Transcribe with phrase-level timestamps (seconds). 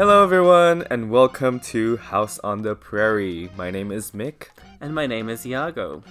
[0.00, 3.50] Hello, everyone, and welcome to House on the Prairie.
[3.54, 4.46] My name is Mick.
[4.80, 6.02] And my name is Iago.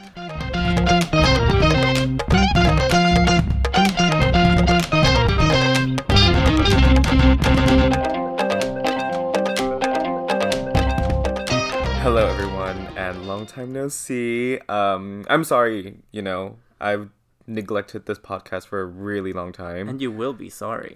[12.04, 14.60] Hello, everyone, and long time no see.
[14.70, 17.10] Um, I'm sorry, you know, I've
[17.50, 19.90] neglected this podcast for a really long time.
[19.90, 20.96] And you will be sorry.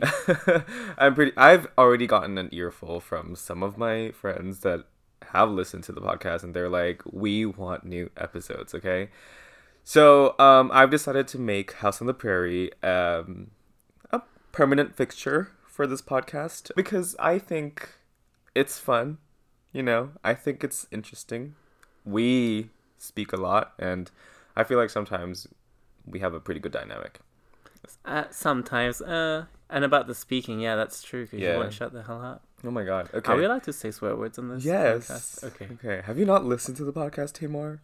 [0.98, 1.34] I'm pretty.
[1.36, 4.86] I've already gotten an earful from some of my friends that
[5.32, 9.10] have listened to the podcast, and they're like, "We want new episodes." Okay,
[9.84, 13.52] so um, I've decided to make House on the Prairie um,
[14.12, 17.90] a permanent fixture for this podcast because I think
[18.54, 19.18] it's fun.
[19.72, 21.56] You know, I think it's interesting.
[22.06, 24.12] We speak a lot, and
[24.56, 25.48] I feel like sometimes
[26.06, 27.20] we have a pretty good dynamic.
[28.06, 29.02] uh, sometimes.
[29.02, 31.24] Uh, and about the speaking, yeah, that's true.
[31.26, 31.54] Because Yeah.
[31.54, 32.44] you won't shut the hell up.
[32.66, 33.10] Oh my god.
[33.14, 33.30] Okay.
[33.34, 34.64] Are we allowed to say swear words on this?
[34.64, 35.10] Yes.
[35.10, 35.44] podcast?
[35.44, 35.68] Okay.
[35.74, 36.02] Okay.
[36.06, 37.82] Have you not listened to the podcast, Tamar?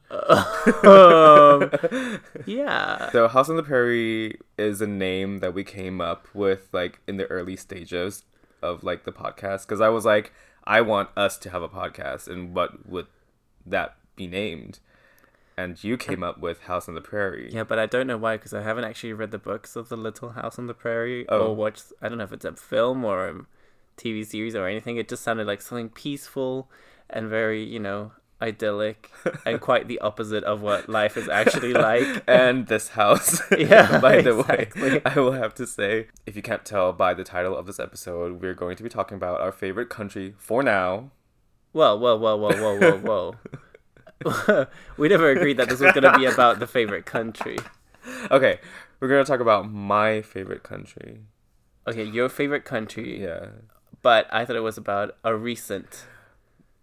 [0.83, 3.11] um, yeah.
[3.11, 7.17] So, House on the Prairie is a name that we came up with like in
[7.17, 8.23] the early stages
[8.61, 10.31] of like the podcast because I was like,
[10.63, 13.07] I want us to have a podcast, and what would
[13.65, 14.79] that be named?
[15.59, 17.49] And you came up with House on the Prairie.
[17.51, 19.97] Yeah, but I don't know why because I haven't actually read the books of the
[19.97, 21.39] Little House on the Prairie Oh.
[21.47, 21.85] or watched.
[22.01, 23.33] I don't know if it's a film or a
[23.97, 24.95] TV series or anything.
[24.97, 26.69] It just sounded like something peaceful
[27.09, 29.11] and very, you know, idyllic
[29.45, 32.23] and quite the opposite of what life is actually like.
[32.27, 33.41] and this house.
[33.57, 34.81] Yeah, by the exactly.
[34.81, 37.79] way, I will have to say, if you can't tell by the title of this
[37.81, 41.11] episode, we're going to be talking about our favorite country for now.
[41.73, 43.35] Whoa, whoa, whoa, whoa, whoa, whoa, whoa.
[44.97, 47.57] we never agreed that this was going to be about the favorite country.
[48.31, 48.59] Okay,
[48.99, 51.19] we're gonna talk about my favorite country.
[51.87, 53.47] Okay, your favorite country, Yeah,
[54.01, 56.05] but I thought it was about a recent.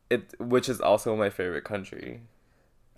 [0.09, 2.21] it which is also my favorite country.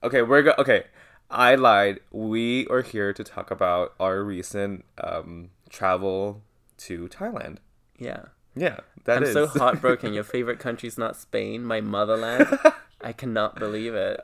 [0.03, 0.55] Okay, we're go.
[0.59, 0.85] Okay,
[1.31, 2.01] I lied.
[2.11, 6.43] We are here to talk about our recent um travel
[6.79, 7.59] to Thailand.
[7.99, 8.27] Yeah.
[8.59, 9.33] Yeah, that I'm is.
[9.33, 10.13] so heartbroken.
[10.13, 12.59] Your favorite country's not Spain, my motherland.
[13.01, 14.21] I cannot believe it.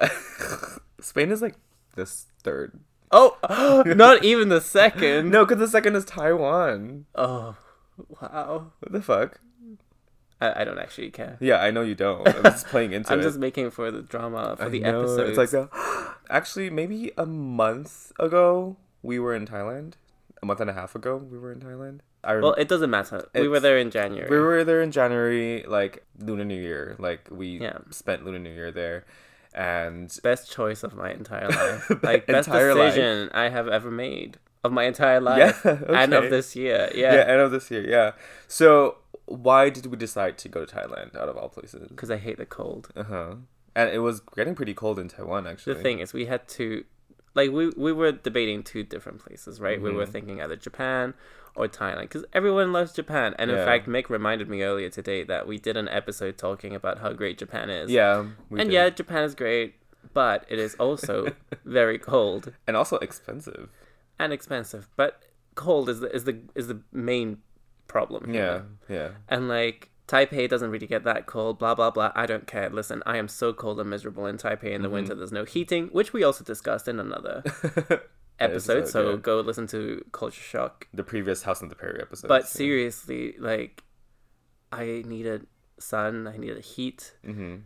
[1.00, 1.56] Spain is like
[1.94, 2.80] this third.
[3.10, 3.36] Oh,
[3.86, 5.30] not even the second.
[5.30, 7.06] No, because the second is Taiwan.
[7.14, 7.56] Oh,
[8.20, 8.72] wow.
[8.80, 9.40] What the fuck?
[10.40, 11.38] I, I don't actually care.
[11.40, 12.26] Yeah, I know you don't.
[12.26, 13.16] I'm just playing into it.
[13.16, 15.28] I'm just making for the drama for I the know, episode.
[15.28, 15.68] It's like the,
[16.30, 19.94] actually maybe a month ago we were in Thailand.
[20.42, 22.00] A month and a half ago we were in Thailand.
[22.26, 23.28] I well, it doesn't matter.
[23.34, 24.28] We were there in January.
[24.30, 26.96] we were there in January, like Lunar New Year.
[26.98, 27.78] Like we Yeah.
[27.90, 29.04] spent Lunar New Year there,
[29.54, 31.90] and best choice of my entire life.
[32.02, 32.94] Like best Entire life.
[32.94, 36.90] decision I have ever made of my entire life Yeah, and of this year.
[36.94, 37.14] yeah.
[37.14, 37.88] Yeah, end of this year.
[37.88, 38.12] Yeah.
[38.48, 38.96] So
[39.26, 41.88] why did we decide to go to Thailand out of all places?
[41.88, 42.88] because I hate the cold.
[42.96, 43.34] Uh huh.
[43.76, 45.74] And it was getting pretty cold in Taiwan, actually.
[45.74, 46.84] The thing is, we had to,
[47.34, 49.80] like, we we were debating two different places, right?
[49.80, 49.98] We Mm-hmm.
[49.98, 51.14] were thinking either Japan
[51.56, 53.34] or Thailand because everyone loves Japan.
[53.38, 56.98] And in fact, Mick reminded me earlier today that we did an episode talking about
[56.98, 57.90] how great Japan is.
[57.90, 58.26] Yeah.
[58.50, 58.72] and did.
[58.72, 59.74] yeah, Japan is great,
[60.12, 61.32] but it is also
[61.64, 63.68] very cold and also expensive.
[64.18, 64.88] and expensive.
[64.96, 65.22] But
[65.54, 67.38] cold is the is the is the main
[67.86, 68.32] problem.
[68.32, 68.64] here.
[68.88, 68.96] Yeah.
[68.96, 69.08] Yeah.
[69.28, 72.10] And like Taipei doesn't really get that cold, blah blah blah.
[72.14, 72.68] I don't care.
[72.68, 74.94] Listen, I am so cold and miserable in Taipei in the Mm-hmm.
[74.94, 75.14] winter.
[75.14, 77.42] There's no heating, which we also discussed in another
[78.40, 78.78] episode.
[78.78, 79.16] Episode, so yeah.
[79.16, 80.88] go listen to Culture Shock.
[80.92, 82.28] the previous House on the Prairie episode.
[82.28, 83.82] But seriously, like
[84.72, 85.46] I needed
[85.78, 87.56] sun, I needed heat, hmm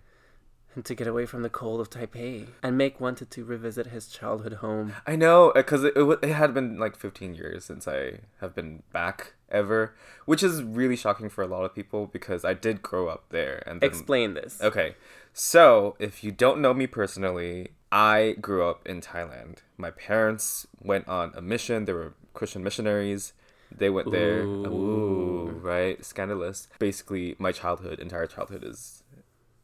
[0.79, 2.47] and to get away from the cold of Taipei.
[2.63, 4.95] And Mick wanted to revisit his childhood home.
[5.07, 8.85] I know because it, it it had been like 15 years since I have been
[8.93, 13.09] back ever, which is really shocking for a lot of people because I did grow
[13.09, 13.63] up there.
[13.67, 14.61] And then, Explain this.
[14.63, 14.95] okay,
[15.33, 19.59] so if you don't know me personally, I grew up in Thailand.
[19.77, 21.85] My parents went on a mission.
[21.85, 23.33] They were Christian missionaries.
[23.71, 24.41] They went there.
[24.41, 24.67] Ooh.
[24.67, 26.05] Ooh, right?
[26.05, 26.69] Scandalous.
[26.79, 29.03] Basically, my childhood, entire childhood is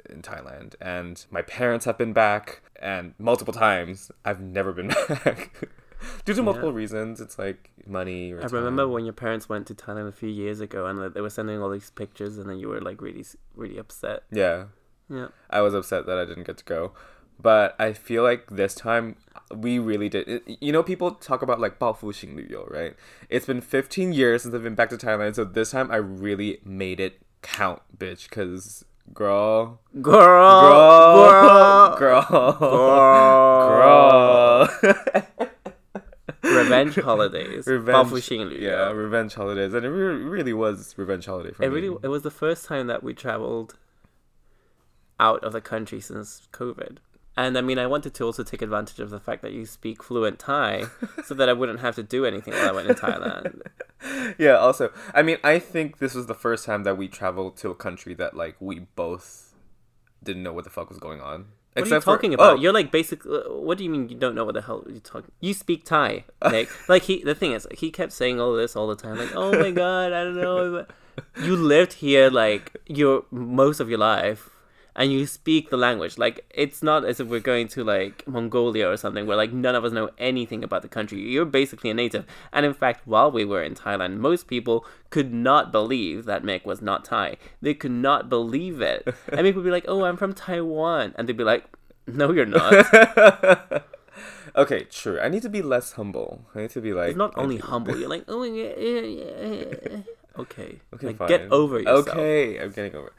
[0.09, 0.75] in Thailand.
[0.81, 4.11] And my parents have been back and multiple times.
[4.25, 5.69] I've never been back.
[6.25, 7.21] Due to multiple reasons.
[7.21, 10.61] It's like money or I remember when your parents went to Thailand a few years
[10.61, 13.25] ago, and like, they were sending all these pictures, and then you were like really,
[13.55, 14.25] really upset.
[14.31, 14.67] Yeah.
[15.10, 15.28] Yeah.
[15.50, 16.92] I was upset that I didn't get to go.
[17.42, 19.16] But I feel like this time
[19.56, 20.28] we really did.
[20.28, 22.96] it- You know, people talk about like 报复性旅游, right?
[23.30, 26.60] It's been 15 years since I've been back to Thailand, so this time I really
[26.66, 28.30] made it count, bitch.
[28.30, 28.84] Cause
[29.14, 33.80] girl, Girl, girl, girl, girl, girl.
[33.80, 34.70] girl.
[36.44, 37.66] revenge holidays.
[37.68, 37.94] revenge.
[37.94, 38.72] 报复性旅游。
[38.72, 41.76] Yeah, revenge holidays, and it really, really was revenge holiday for It me.
[41.82, 43.76] really it was the first time that we traveled
[45.21, 46.99] out of the country since COVID.
[47.37, 50.05] And I mean, I wanted to also take advantage of the fact that you speak
[50.05, 50.85] fluent Thai,
[51.25, 53.63] so that I wouldn't have to do anything while I went in Thailand.
[54.39, 54.53] yeah.
[54.53, 57.75] Also, I mean, I think this was the first time that we traveled to a
[57.75, 59.53] country that like we both
[60.23, 61.47] didn't know what the fuck was going on.
[61.73, 62.53] What are you for- talking about?
[62.59, 63.37] Oh, You're like basically.
[63.37, 65.33] Uh, what do you mean you don't know what the hell you're talking?
[65.41, 66.69] You speak Thai, Mick.
[66.89, 67.25] like he.
[67.25, 69.19] The thing is, he kept saying all this all the time.
[69.19, 70.87] Like, oh my god, I don't know.
[71.45, 74.51] You lived here like your most of your life,
[74.97, 76.19] and you speak the language.
[76.19, 79.75] Like, it's not as if we're going to like Mongolia or something where like none
[79.75, 81.21] of us know anything about the country.
[81.21, 82.25] You're basically a native.
[82.53, 86.65] And in fact, while we were in Thailand, most people could not believe that Mick
[86.65, 87.37] was not Thai.
[87.61, 89.03] They could not believe it.
[89.33, 91.65] And Mick would be like, "Oh, I'm from Taiwan," and they'd be like,
[92.07, 92.73] "No, you're not."
[94.57, 95.19] okay, true.
[95.21, 96.47] I need to be less humble.
[96.55, 97.97] I need to be like It's not only humble.
[97.99, 99.97] You're like, "Oh, yeah, yeah, yeah."
[100.39, 101.29] Okay, Okay, like, fine.
[101.29, 102.09] get over yourself.
[102.09, 103.09] Okay, I'm getting over.
[103.09, 103.13] it.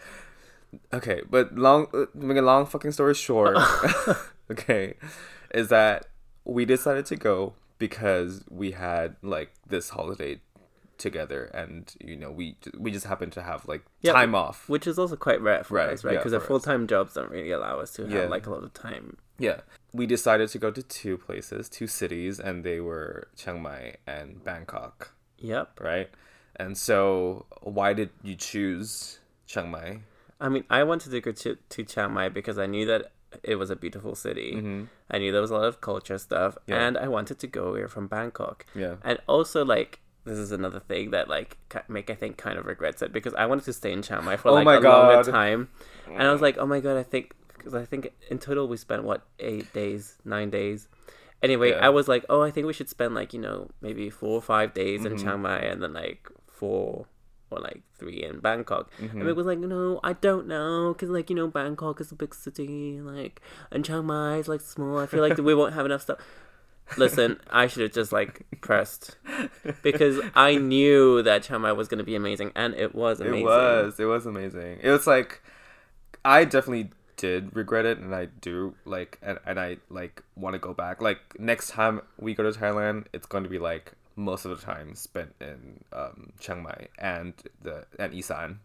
[0.93, 3.57] Okay, but long, uh, make a long fucking story short.
[4.51, 4.95] okay,
[5.53, 6.07] is that
[6.43, 10.39] we decided to go because we had like this holiday
[10.97, 14.69] together, and you know we we just happened to have like Yeah, time off.
[14.69, 16.13] Which is also quite rare for Right, us, right?
[16.13, 18.27] yeah, Because our full time jobs don't really allow us to have Yeah.
[18.27, 19.17] like a lot of time.
[19.37, 19.61] Yeah,
[19.93, 24.41] we decided to go to two places, two cities, and they were Chiang Mai and
[24.43, 25.79] Bangkok, Yep.
[25.81, 26.09] right?
[26.55, 29.99] And so, why did you choose Chiang Mai?
[30.39, 33.11] I mean, I wanted to go to, to Chiang Mai because I knew that
[33.43, 34.53] it was a beautiful city.
[34.55, 34.83] Mm-hmm.
[35.09, 36.85] I knew there was a lot of culture stuff, Yeah.
[36.85, 38.65] and I wanted to go here from Bangkok.
[38.75, 38.95] Yeah.
[39.03, 43.01] And also, like, this is another thing that like Mick I think kind of regrets
[43.03, 45.23] it because I wanted to stay in Chiang Mai for Oh like my a longer
[45.23, 45.31] God.
[45.31, 45.69] time,
[46.07, 48.75] and I was like, oh my god, I think because I think in total we
[48.77, 50.87] spent what eight days, nine days.
[51.43, 51.85] Anyway, Yeah.
[51.85, 54.41] I was like, oh, I think we should spend like you know maybe four or
[54.41, 55.23] five days in Mm-hmm.
[55.27, 57.05] Chiang Mai and then like four
[57.55, 58.91] or like three in Bangkok.
[58.99, 59.21] Mm-hmm.
[59.21, 62.15] And it was like, no, I don't know, because like you know Bangkok is a
[62.15, 63.41] big city, like
[63.71, 64.99] and Chiang Mai is like small.
[64.99, 66.19] I feel like we won't have enough stuff.
[66.97, 69.17] Listen, I should have just like pressed
[69.81, 73.39] because I knew that Chiang Mai was going to be amazing, and it was amazing.
[73.39, 73.99] It was.
[73.99, 74.79] It was amazing.
[74.81, 75.41] It was like
[76.23, 80.59] I definitely did regret it and I do like and, and I like want to
[80.59, 81.01] go back.
[81.01, 84.65] Like next time we go to Thailand, it's going to be like most of the
[84.65, 88.59] time spent in um Chiang Mai and the and Isan.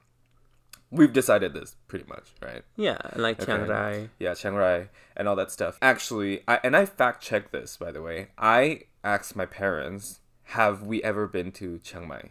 [0.93, 2.65] We've decided this pretty much, right?
[2.77, 3.71] Yeah, and like Chiang Okay.
[3.71, 4.11] Rai.
[4.19, 5.79] Yeah, Chiang Rai and all that stuff.
[5.81, 8.29] Actually, I and I fact checked this by the way.
[8.39, 12.31] I asked my parents, "Have we ever been to Chiang Mai?"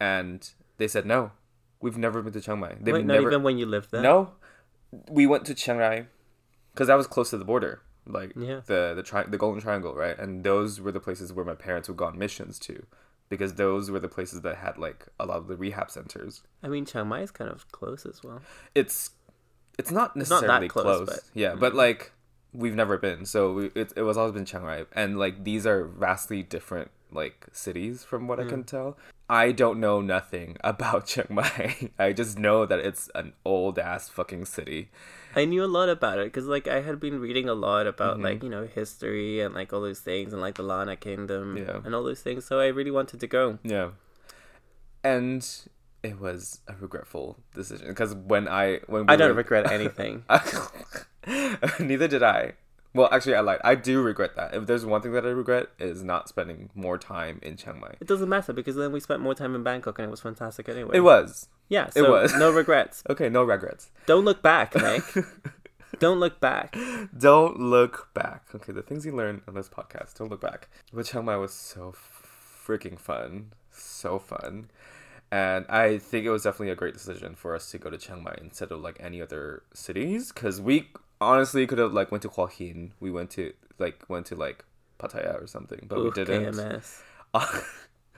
[0.00, 0.48] And
[0.78, 1.32] they said no.
[1.80, 2.74] We've never been to Chiang Mai.
[2.80, 4.02] They've Wait, never not even when you lived there.
[4.02, 4.32] No.
[5.08, 6.06] We went to Chiang Rai
[6.74, 7.82] cuz that was close to the border.
[8.06, 8.60] Like Yeah.
[8.66, 10.18] the the tri- the Golden Triangle, right?
[10.18, 12.86] And those were the places where my parents would go on missions to
[13.28, 16.42] because those were the places that had like a lot of the rehab centers.
[16.62, 18.40] I mean Chiang Mai is kind of close as well.
[18.74, 19.10] it's
[19.78, 21.60] it's not not necessarily close, close, but- yeah mm.
[21.60, 22.12] but like
[22.52, 25.66] we've never been so we, it, it was always been chiang rai and like these
[25.66, 28.66] are vastly different like cities from what i can mm.
[28.66, 28.96] tell
[29.28, 34.08] i don't know nothing about chiang mai i just know that it's an old ass
[34.08, 34.88] fucking city
[35.36, 38.14] I knew a lot about it because like I had been reading a lot about
[38.14, 38.24] Mm-hmm.
[38.24, 41.80] like you know history and like all those things and like the Lanna Kingdom Yeah.
[41.84, 42.44] and all those things.
[42.46, 43.58] So I really wanted to go.
[43.62, 43.90] yeah
[45.04, 45.46] and
[46.02, 50.24] it was a regretful decision because when i when we I don't were- regret anything.
[51.80, 52.52] Neither did I.
[52.96, 53.60] Well, actually, I lied.
[53.62, 54.54] I do regret that.
[54.54, 57.94] If there's one thing that I regret is not spending more time in Chiang Mai.
[58.00, 60.68] It doesn't matter because then we spent more time in Bangkok and it was fantastic
[60.68, 60.96] anyway.
[60.96, 62.34] It was Yeah, so was.
[62.34, 63.02] no regrets.
[63.10, 63.28] okay.
[63.28, 63.90] No regrets.
[64.06, 65.26] Don't look back, Mick.
[65.98, 66.76] Don't look back.
[67.16, 68.44] Don't look back.
[68.54, 70.18] Okay, the things you learn on this podcast.
[70.18, 70.68] Don't look back.
[70.92, 71.94] But Chiang Mai was so
[72.66, 74.68] freaking fun, so fun,
[75.30, 78.22] and I think it was definitely a great decision for us to go to Chiang
[78.24, 80.88] Mai instead of like any other cities because we
[81.20, 82.92] honestly could have like went to Hua Hin.
[83.00, 84.64] We went to like went to like
[84.98, 86.54] Pattaya or something, but we didn't.
[86.54, 87.02] KMS.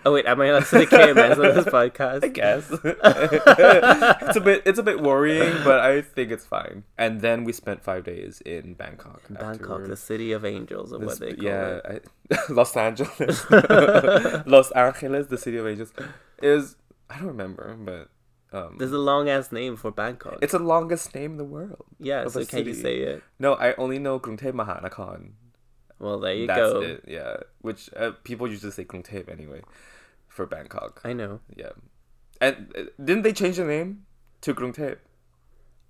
[0.05, 2.23] Oh wait, am I allowed to say KMS on this podcast?
[2.25, 2.71] I guess
[4.28, 6.85] it's a bit it's a bit worrying, but I think it's fine.
[6.97, 9.23] And then we spent five days in Bangkok.
[9.28, 12.07] Bangkok, the city of angels, or what they call yeah, it.
[12.31, 13.45] I, Los Angeles,
[14.47, 15.93] Los Angeles, the city of angels.
[16.40, 16.76] is
[17.11, 18.09] I don't remember, but
[18.52, 20.38] um, There's a long ass name for Bangkok.
[20.43, 21.85] it's the longest name in the world.
[21.99, 23.23] yeah, so can you say it?
[23.38, 25.33] No, I only know Krungthep Mahanakhon.
[25.99, 26.81] Well, there you That's go.
[26.81, 27.05] it.
[27.07, 29.62] Yeah, which uh, people usually say Krungthep anyway
[30.28, 31.00] for Bangkok.
[31.05, 31.40] I know.
[31.57, 31.71] Yeah,
[32.40, 34.07] and uh, didn't they change the name
[34.43, 34.99] to Krungthep?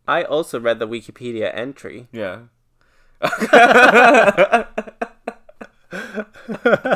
[0.07, 2.09] I also read the Wikipedia entry.
[2.13, 2.45] Yeah.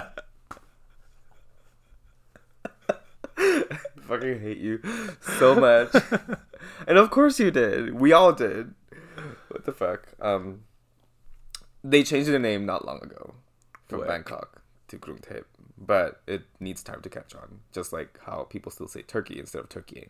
[4.12, 4.81] fucking hate you
[5.38, 5.95] so much.
[6.87, 7.95] and of course you did.
[7.95, 8.75] We all did.
[9.49, 10.09] What the fuck?
[10.21, 10.62] Um,
[11.85, 13.35] they changed the name not long ago
[13.88, 14.09] from Where?
[14.09, 15.47] Bangkok to Krung Thep,
[15.78, 17.61] but it needs time to catch on.
[17.73, 20.09] Just like how people still say Turkey instead of Türkiye.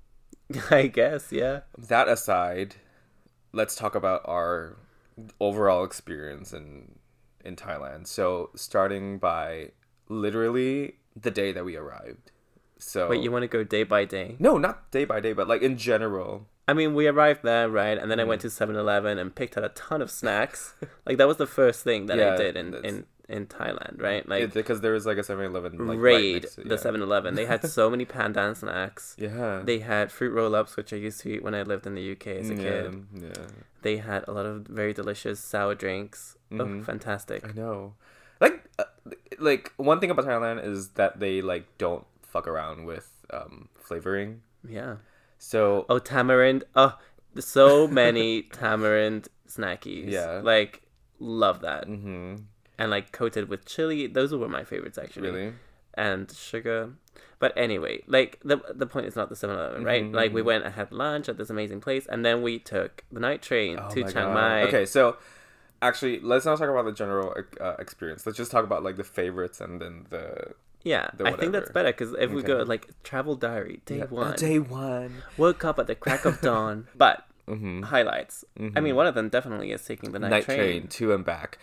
[0.70, 1.60] I guess, yeah.
[1.76, 2.76] That aside,
[3.52, 4.76] let's talk about our
[5.40, 6.96] overall experience in
[7.44, 8.06] in Thailand.
[8.06, 9.70] So starting by
[10.08, 12.32] literally the day that we arrived.
[12.78, 14.36] So Wait, you want to go day by day?
[14.38, 16.46] no, not day by day, but like in general.
[16.68, 17.96] I mean, we arrived there, right?
[17.96, 18.28] And then I Mm.
[18.28, 20.74] went to 7 Eleven and picked out a ton of snacks.
[21.06, 24.28] like, that was the first thing that I did in, that's- in, in Thailand, right?
[24.28, 26.80] Like, because there was like a 7-Eleven like raid next to- the yeah.
[26.80, 27.36] 7 Eleven.
[27.36, 29.14] They had so many pandan snacks.
[29.18, 29.62] Yeah.
[29.64, 32.12] They had fruit roll ups, which I used to eat when I lived in the
[32.12, 33.06] UK as a yeah, kid.
[33.14, 33.46] Yeah.
[33.82, 36.36] They had a lot of very delicious sour drinks.
[36.50, 36.84] Oh, Mhm.
[36.84, 37.46] fantastic.
[37.48, 37.94] I know.
[38.40, 38.84] Like uh,
[39.38, 42.04] like one thing about Thailand is that they like don't
[42.36, 44.42] fuck around with um flavoring.
[44.78, 44.96] Yeah.
[45.38, 46.64] So Oh, tamarind.
[46.74, 46.92] Oh,
[47.38, 50.10] so many tamarind snackies.
[50.10, 50.40] Yeah.
[50.42, 50.82] Like,
[51.18, 51.86] love that.
[51.88, 52.44] mhm,
[52.78, 54.06] And like coated with chili.
[54.06, 55.30] Those were my favorites actually.
[55.30, 55.52] really.
[55.94, 56.90] And sugar.
[57.38, 60.04] But anyway, like the the point is not the 7-Eleven, right?
[60.04, 60.46] Mhm, Like we mhm.
[60.50, 63.78] went and had lunch at this amazing place, and then we took the night train
[63.80, 64.34] Oh to Chiang God.
[64.34, 64.62] Mai.
[64.68, 65.16] Okay, so
[65.80, 67.28] actually, let's not talk about the general
[67.60, 68.24] uh, experience.
[68.26, 70.54] Let's just talk about like the favorites and then the
[70.86, 72.68] Yeah, I think that's better because if we go Okay.
[72.68, 75.24] like travel diary day Yeah, one, Day one.
[75.36, 76.86] woke up at the crack of dawn.
[76.94, 77.82] But Mm-hmm.
[77.82, 78.44] highlights.
[78.76, 80.56] I mean, one of them definitely is taking the night, night train.
[80.58, 80.88] train.
[80.88, 81.58] to and back.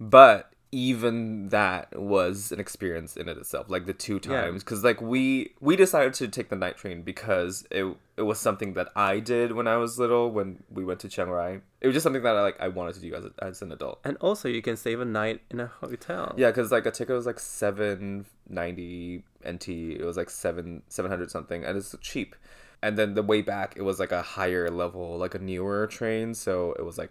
[0.00, 3.70] But even that was an experience in it itself.
[3.70, 7.66] Like the two times, because like we we decided to take the night train because
[7.70, 11.08] it it was something that I did when I was little when we went to
[11.08, 11.60] Chiang Rai.
[11.80, 13.72] It was just something that I like I wanted to do as a, as an
[13.72, 14.00] adult.
[14.04, 16.34] And also, you can save a night in a hotel.
[16.36, 19.68] Yeah, because like a ticket was like seven ninety NT.
[19.68, 22.34] It was like seven seven hundred something, and it's cheap.
[22.82, 26.34] And then the way back, it was like a higher level, like a newer train,
[26.34, 27.10] so it was like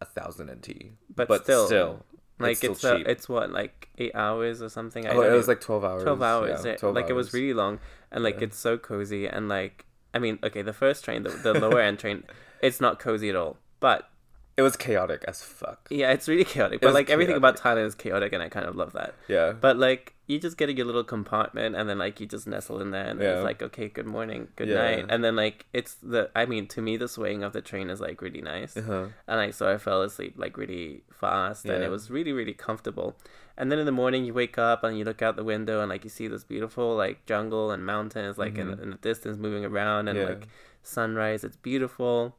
[0.00, 0.92] a thousand NT.
[1.14, 2.04] But still,
[2.38, 3.08] like it's uh, cheap.
[3.08, 5.06] it's what like eight hours or something.
[5.06, 6.02] I oh, it was like twelve hours.
[6.02, 7.78] 12 hours Yeah, it- 12 like it was really long
[8.12, 8.44] and like Yeah.
[8.44, 11.98] it's so cozy and like i mean okay the first train the, the lower end
[11.98, 12.22] train
[12.62, 14.08] it's not cozy at all but
[14.56, 15.86] It was chaotic as fuck.
[15.90, 18.74] yeah it's really chaotic but like everything about thailand is chaotic and i kind of
[18.74, 19.52] love that Yeah.
[19.52, 22.80] but like you just get in your little compartment and then like you just nestle
[22.80, 23.34] in there and Yeah.
[23.34, 24.76] it's like okay good morning good Yeah.
[24.82, 27.90] night and then like it's the i mean to me the swaying of the train
[27.90, 29.06] is like really nice Uh-huh.
[29.28, 33.16] and like so I fell asleep like really fast and it was really really comfortable.
[33.58, 35.88] And then in the morning you wake up and you look out the window and
[35.90, 39.64] like you see this beautiful like jungle and mountains like in, in the distance moving
[39.64, 40.28] around and Mm-hmm.
[40.32, 40.34] Yeah.
[40.38, 40.48] like
[40.82, 41.42] sunrise.
[41.44, 42.36] It's beautiful.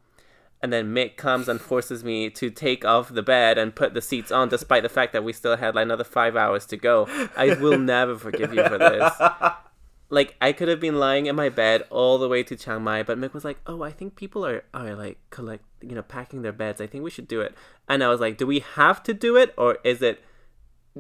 [0.62, 4.02] And then Mick comes and forces me to take off the bed and put the
[4.02, 7.08] seats on, despite the fact that we still had like another five hours to go.
[7.36, 9.14] I will never forgive you for this.
[10.10, 13.04] Like I could have been lying in my bed all the way to Chiang Mai,
[13.04, 16.44] but Mick was like, "Oh, I think people are are like collect, you know, packing
[16.44, 16.80] their beds.
[16.80, 17.54] I think we should do it."
[17.90, 20.24] And I was like, "Do we have to do it, or is it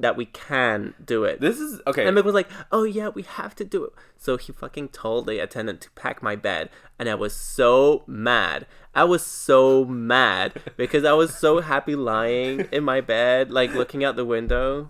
[0.01, 2.08] that we can do it?" This is okay.
[2.08, 5.27] And Mick was like, "Oh yeah, we have to do it." So he fucking told
[5.27, 8.66] the attendant to pack my bed, and I was so mad.
[8.96, 14.04] I was so mad because I was so happy lying in my bed, like looking
[14.04, 14.89] out the window.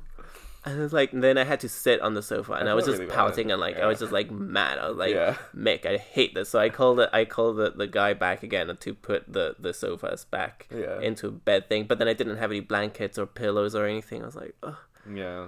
[0.66, 2.84] And it's like, then I had to sit on the sofa, and I, I was
[2.84, 3.16] just really bad.
[3.16, 4.80] pouting, and like I was just like mad.
[4.80, 5.38] I was like, Yeah.
[5.56, 6.50] Mick, I hate this.
[6.50, 7.10] So I called it.
[7.14, 11.00] I called the, the guy back again to put the the sofas back Yeah.
[11.00, 11.86] into a bed thing.
[11.86, 14.24] But then I didn't have any blankets or pillows or anything.
[14.24, 14.56] I was like.
[15.14, 15.48] Yeah.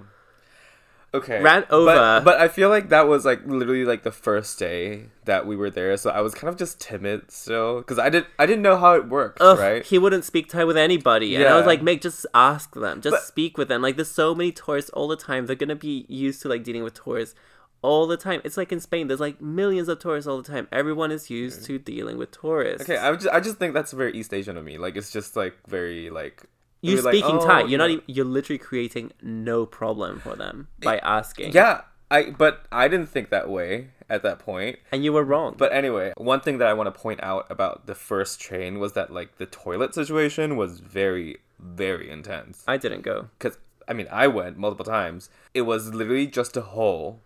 [1.11, 1.41] Okay.
[1.41, 2.21] Ran But- over.
[2.23, 5.71] But, I feel like that was like literally like the first day that we were
[5.71, 8.77] there, so I was kind of just timid still because I didn't I didn't know
[8.77, 9.83] how it worked, Ugh, right?
[9.83, 11.35] he wouldn't speak Thai with anybody.
[11.35, 13.01] And I was like, "Mick just ask them.
[13.01, 13.81] Just But- speak with them.
[13.81, 15.47] Like, there's so many tourists all the time.
[15.47, 17.33] They're going to be used to, like, dealing with tourists
[17.81, 18.41] all the time.
[18.43, 20.67] It's like in Spain, there's, like, millions of tourists all the time.
[20.71, 22.87] Everyone is used to dealing with tourists.
[22.87, 24.77] Okay, I just I just think that's very East Asian of me.
[24.77, 26.43] Like it's just like very like
[26.81, 27.59] You're we're like, speaking oh, Thai.
[27.61, 31.51] You're you not even, you're literally creating no problem for them by asking.
[31.51, 34.79] Yeah, I but I didn't think that way at that point.
[34.91, 35.55] And you were wrong.
[35.57, 38.93] But anyway, one thing that I want to point out about the first train was
[38.93, 42.63] that like the toilet situation was very very intense.
[42.67, 43.29] I didn't go.
[43.39, 43.57] Cuz
[43.87, 45.29] I mean, I went multiple times.
[45.53, 47.21] It was literally just a hole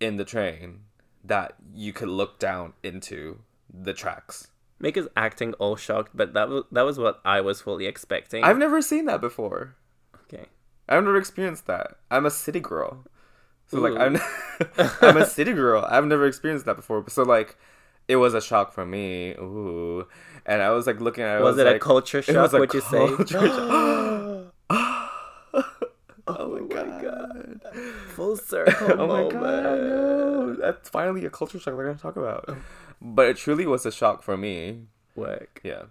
[0.00, 0.80] in the train
[1.24, 3.38] that you could look down into
[3.72, 4.48] the tracks.
[4.82, 8.42] Make us acting all shocked, but that was, that was what I was fully expecting.
[8.42, 9.76] I've never seen that before.
[10.24, 10.46] Okay.
[10.88, 11.98] I've never experienced that.
[12.10, 13.04] I'm a city girl.
[13.68, 14.18] So like I'm
[15.00, 15.86] I'm a city girl.
[15.88, 17.04] I've never experienced that before.
[17.08, 17.56] So like
[18.08, 19.30] it was a shock for me.
[19.38, 20.08] Ooh.
[20.44, 21.40] And I was like looking at it.
[21.40, 23.06] I Was, it a culture shock, was would you say?
[23.06, 24.52] culture shock.
[26.24, 27.60] Oh, oh, oh, my God.
[28.14, 29.32] Full circle oh my moment.
[29.32, 30.56] god.
[30.60, 32.44] That's finally a culture shock we're gonna talk about.
[32.48, 32.56] Oh.
[33.04, 34.86] But it truly was a shock for me.
[35.16, 35.60] Work.
[35.64, 35.84] Yeah.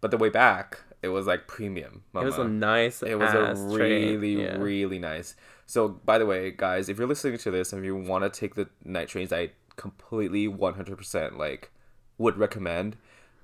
[0.00, 2.02] But the way back, it was like premium.
[2.14, 3.02] It was a nice.
[3.02, 4.56] It was a really, Yeah.
[4.58, 5.36] really nice.
[5.66, 8.54] So, by the way, guys, if you're listening to this and you want to take
[8.54, 11.70] the night trains, I completely 100% like
[12.18, 12.96] would recommend,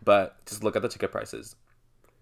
[0.03, 1.55] but just look at the ticket prices.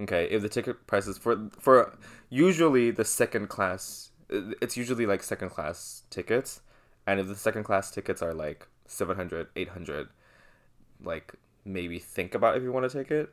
[0.01, 1.97] Okay, if the ticket prices for for
[2.29, 6.61] usually the second class, it's usually like second class tickets,
[7.07, 10.09] and if the second class tickets are like 700, 800,
[11.05, 13.33] like maybe think about if you want to take it,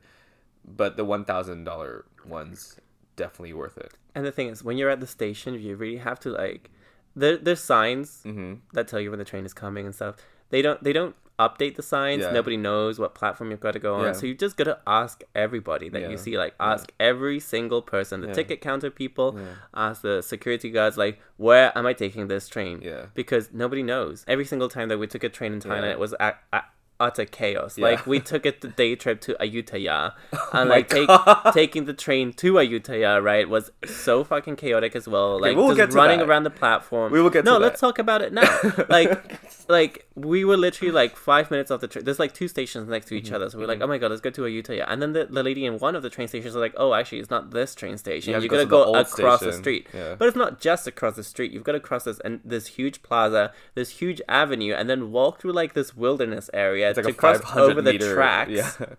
[0.66, 2.78] but the $1,000 ones
[3.16, 3.94] definitely worth it.
[4.16, 6.70] And the thing is, when you're at the station, you really have to like.
[7.16, 8.54] There, there's signs Mm-hmm.
[8.74, 10.16] that tell you when the train is coming and stuff.
[10.52, 10.82] They don't.
[10.84, 12.22] They don't update the signs.
[12.24, 12.32] Yeah.
[12.32, 14.04] Nobody knows what platform you've got to go on.
[14.06, 14.12] Yeah.
[14.12, 16.10] So you just gotta ask everybody that Yeah.
[16.10, 16.38] you see.
[16.38, 19.40] Like ask every single person, the ticket counter people,
[19.74, 22.82] ask the security guards, like where am I taking this train?
[22.84, 23.06] Yeah.
[23.14, 24.26] Because nobody knows.
[24.28, 26.62] Every single time that we took a train in Thailand, it was a, a,
[27.00, 27.78] utter chaos.
[27.78, 27.86] Yeah.
[27.86, 30.14] Like we took a day trip to Ayutthaya,
[30.54, 31.10] and like take,
[31.54, 35.40] taking the train to Ayutthaya, right, was so fucking chaotic as well.
[35.40, 36.28] Like we'll just running that.
[36.30, 37.12] around the platform.
[37.12, 37.88] We will get no, let's that.
[37.88, 38.60] talk about it now.
[38.90, 42.06] like, like we were literally like five minutes off the train.
[42.06, 43.26] There's like two stations next to Mm-hmm.
[43.26, 44.86] each other, so we're like, oh my god, let's go to Ayutthaya.
[44.88, 47.20] And then the, the lady in one of the train stations was like, oh, actually,
[47.20, 48.30] it's not this train station.
[48.30, 49.88] You have You, to go to go, the old across the street.
[49.94, 50.16] Yeah.
[50.16, 51.52] But it's not just across the street.
[51.52, 55.40] You've got to cross this and this huge plaza, this huge avenue, and then walk
[55.42, 58.52] through like this wilderness area It's like to cross 500 over the tracks.
[58.52, 58.72] Yeah.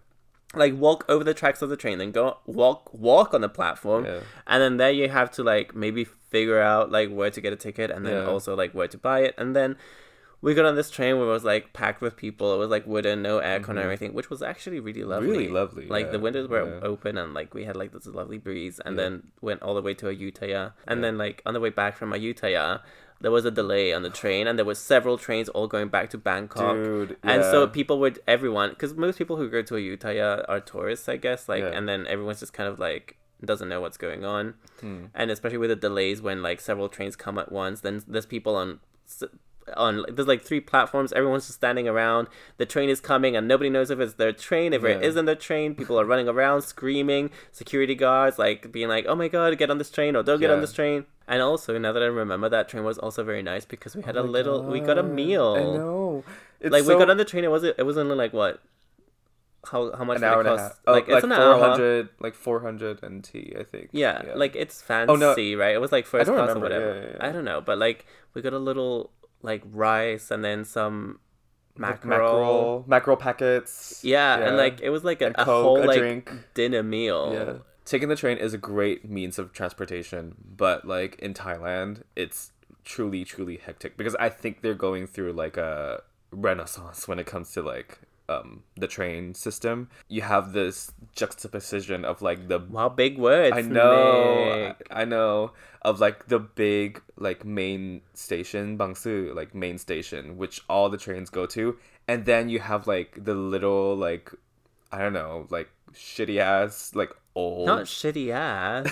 [0.53, 4.05] Like walk over the tracks of the train, then go walk walk on the platform,
[4.05, 4.19] Yeah.
[4.49, 7.57] and then there you have to like maybe figure out like where to get a
[7.57, 8.27] ticket, and then Yeah.
[8.29, 9.77] also like where to buy it, and then
[10.41, 12.53] we got on this train where it was like packed with people.
[12.53, 15.29] It was like wooden, no aircon or anything, which was actually really lovely.
[15.29, 15.39] Mm-hmm.
[15.39, 16.81] Really lovely, Like yeah, the windows were yeah.
[16.83, 19.03] open and like we had like this lovely breeze, and Yeah.
[19.05, 21.03] then went all the way to Ayutthaya, and Yeah.
[21.07, 22.81] then like on the way back from Ayutthaya.
[23.21, 26.09] There was a delay on the train, and there were several trains all going back
[26.11, 26.75] to Bangkok.
[26.77, 27.33] Dude, yeah.
[27.33, 31.17] And so people would everyone because most people who go to Ayutthaya are tourists, I
[31.17, 31.49] guess.
[31.49, 31.69] Like, Yeah.
[31.77, 35.05] and then everyone's just kind of like doesn't know what's going on, Hmm.
[35.15, 38.55] and especially with the delays when like several trains come at once, then there's people
[38.57, 38.81] on.
[39.77, 41.13] On there's like three platforms.
[41.13, 42.29] Everyone's just standing around.
[42.59, 44.73] The train is coming, and nobody knows if it's their train.
[44.73, 45.09] If it Yeah.
[45.09, 47.31] isn't their train, people are running around screaming.
[47.53, 50.51] Security guards like being like, "Oh my god, get on this train!" or "Don't get
[50.51, 53.65] on this train." And also, now that I remember, that train was also very nice
[53.65, 54.65] because we had Oh a little.
[54.65, 56.25] We got a meal I know.
[56.61, 57.45] It's like so, we got on the train.
[57.45, 58.61] It was it was only like what?
[59.71, 60.63] How how much an hour it and a cost?
[60.63, 60.81] half.
[60.87, 62.09] Oh, like, like, it's an four hour.
[62.19, 63.91] like four hundred and T, I think.
[63.93, 65.35] Yeah, like it's fancy, Oh, no.
[65.35, 65.75] right?
[65.75, 66.95] It was like first class or whatever.
[66.95, 67.29] Yeah, yeah, yeah.
[67.29, 69.11] I don't know, but like we got a little
[69.43, 71.21] like rice and then some
[71.77, 72.09] mackerel.
[72.11, 74.01] mackerel, mackerel packets.
[74.05, 76.33] Yeah, and like it was like a, a Coke, whole a like drink.
[76.55, 77.33] dinner meal.
[77.33, 77.55] Yeah.
[77.85, 82.53] Taking the train is a great means of transportation, but like in Thailand, it's
[82.85, 87.53] truly, truly hectic because I think they're going through like a renaissance when it comes
[87.53, 88.01] to like
[88.31, 89.89] um the train system.
[90.09, 93.57] You have this juxtaposition of like the Wow, big words.
[93.57, 94.77] I know, Mick.
[94.91, 100.61] I know of like the big like main station, Bang Sue, like main station, which
[100.69, 104.33] all the trains go to, and then you have like the little like
[104.93, 107.67] I don't know, like shitty ass like old.
[107.67, 108.91] Not shitty ass.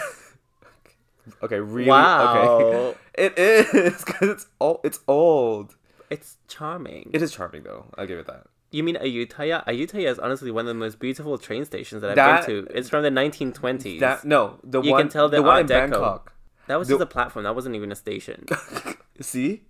[1.42, 1.88] okay, really?
[1.88, 4.80] wow, Okay, it is because it's old.
[4.84, 5.76] It's old.
[6.10, 7.10] it's charming.
[7.12, 7.86] It is charming though.
[7.96, 8.46] I'll give it that.
[8.70, 9.64] You mean Ayutthaya?
[9.66, 12.76] Ayutthaya is honestly one of the most beautiful train stations that I've That- been to.
[12.76, 14.00] It's from the 1920s.
[14.00, 15.90] That no, the You one can tell the one in Deco.
[15.90, 16.32] Bangkok.
[16.66, 17.44] That was The- just a platform.
[17.44, 18.44] That wasn't even a station.
[19.20, 19.64] See,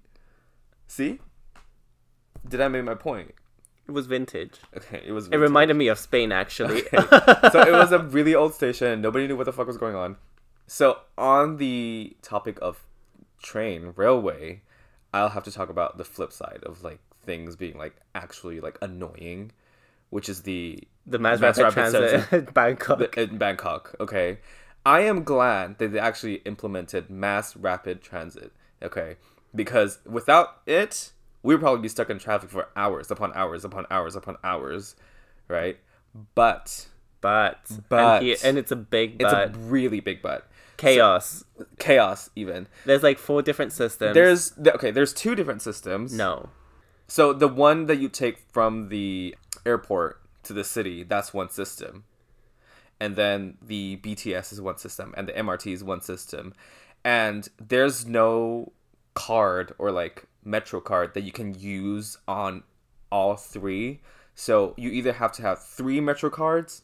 [0.87, 1.21] see.
[2.47, 3.35] Did I make my point?
[3.87, 4.59] It was vintage.
[4.77, 5.29] Okay, it was.
[5.29, 6.83] It reminded me of Spain, actually.
[6.91, 9.01] so it was a really old station.
[9.01, 10.17] Nobody knew what the fuck was going on.
[10.67, 12.85] So on the topic of
[13.43, 14.61] train railway,
[15.15, 18.77] I'll have to talk about the flip side of like things being like actually like
[18.83, 19.53] annoying,
[20.11, 21.91] which is the the Mass Mass Rapid Rapid
[22.31, 22.99] Transit Bangkok.
[22.99, 23.95] the- in Bangkok.
[24.01, 24.39] Okay,
[24.85, 28.51] I am glad that they actually implemented mass rapid transit.
[28.83, 29.17] Okay,
[29.55, 31.13] because without it,
[31.43, 34.97] we would probably be stuck in traffic for hours upon hours upon hours upon hours,
[35.49, 35.79] right?
[36.35, 36.87] But
[37.21, 41.45] but But- and, he, and it's a big it's a really big but chaos.
[41.79, 42.67] chaos even.
[42.87, 44.15] There's like four different systems.
[44.15, 44.91] There's okay.
[44.93, 46.13] There's two different systems.
[46.15, 46.49] no.
[47.09, 52.05] So the one that you take from the airport to the city, that's one system.
[53.01, 56.53] And then the BTS is one system and the MRT is one system.
[57.05, 58.73] And there's no
[59.15, 62.63] card or like metro card that you can use on
[63.11, 64.01] all three.
[64.35, 66.83] So you either have to have three metro cards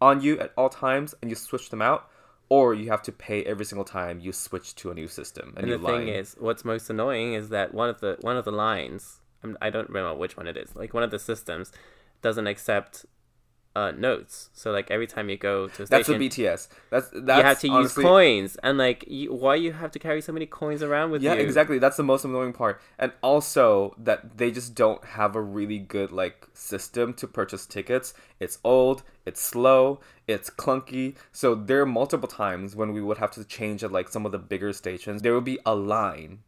[0.00, 2.08] on you at all times and you switch them out
[2.48, 5.54] or you have to pay every single time you switch to a new system.
[5.56, 6.08] A And the thing line.
[6.08, 9.70] is, what's most annoying is that one of the one of the lines, I'm- I
[9.70, 10.74] don't remember which one it is.
[10.76, 11.72] Like one of the systems
[12.22, 13.06] doesn't accept
[13.76, 14.50] uh, notes.
[14.52, 16.68] So like every time you go to a that's station, what BTS.
[16.90, 19.98] That's that's you have to honestly, use coins, and like you, why you have to
[19.98, 21.38] carry so many coins around with Yeah, you?
[21.38, 21.78] Yeah, exactly.
[21.78, 22.80] That's the most annoying part.
[22.98, 28.12] And also that they just don't have a really good like system to purchase tickets.
[28.40, 31.16] It's old, it's slow, it's clunky.
[31.32, 34.32] So there are multiple times when we would have to change at like some of
[34.32, 35.22] the bigger stations.
[35.22, 36.40] There would be a line.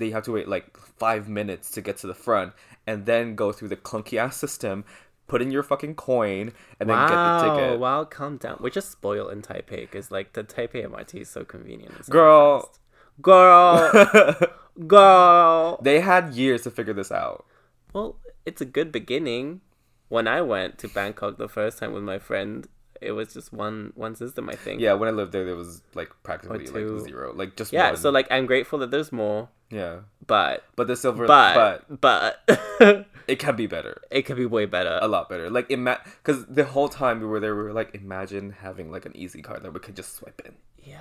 [0.00, 2.52] That you have to wait like five minutes to get to the front
[2.86, 4.84] and then go through the clunky ass system,
[5.28, 7.78] put in your fucking coin, and then get the Wow, ticket.
[7.78, 8.56] wow, calm down.
[8.60, 12.04] We're just spoiled in Taipei because like the Taipei MRT is so convenient.
[12.04, 12.60] so Girl.
[12.62, 12.80] fast.
[13.22, 14.34] girl,
[14.86, 15.78] girl.
[15.82, 17.44] they had years to figure this out.
[17.92, 19.60] Well, it's a good beginning.
[20.08, 22.66] When I went to Bangkok the first time with my friend,
[23.00, 24.80] it was just one one system, I think.
[24.80, 27.96] Yeah, when I lived there, there was like practically like zero, like just Yeah, one.
[27.96, 32.00] so like I'm grateful that there's more, yeah, but but the silver, but, but
[32.48, 34.98] but it can be better, it could be way better.
[35.00, 35.48] a lot better.
[35.50, 39.06] Like ima- because the whole time we were there, we were like, imagine having like
[39.06, 40.54] an easy card that we could just swipe in,
[40.84, 40.98] Yeah,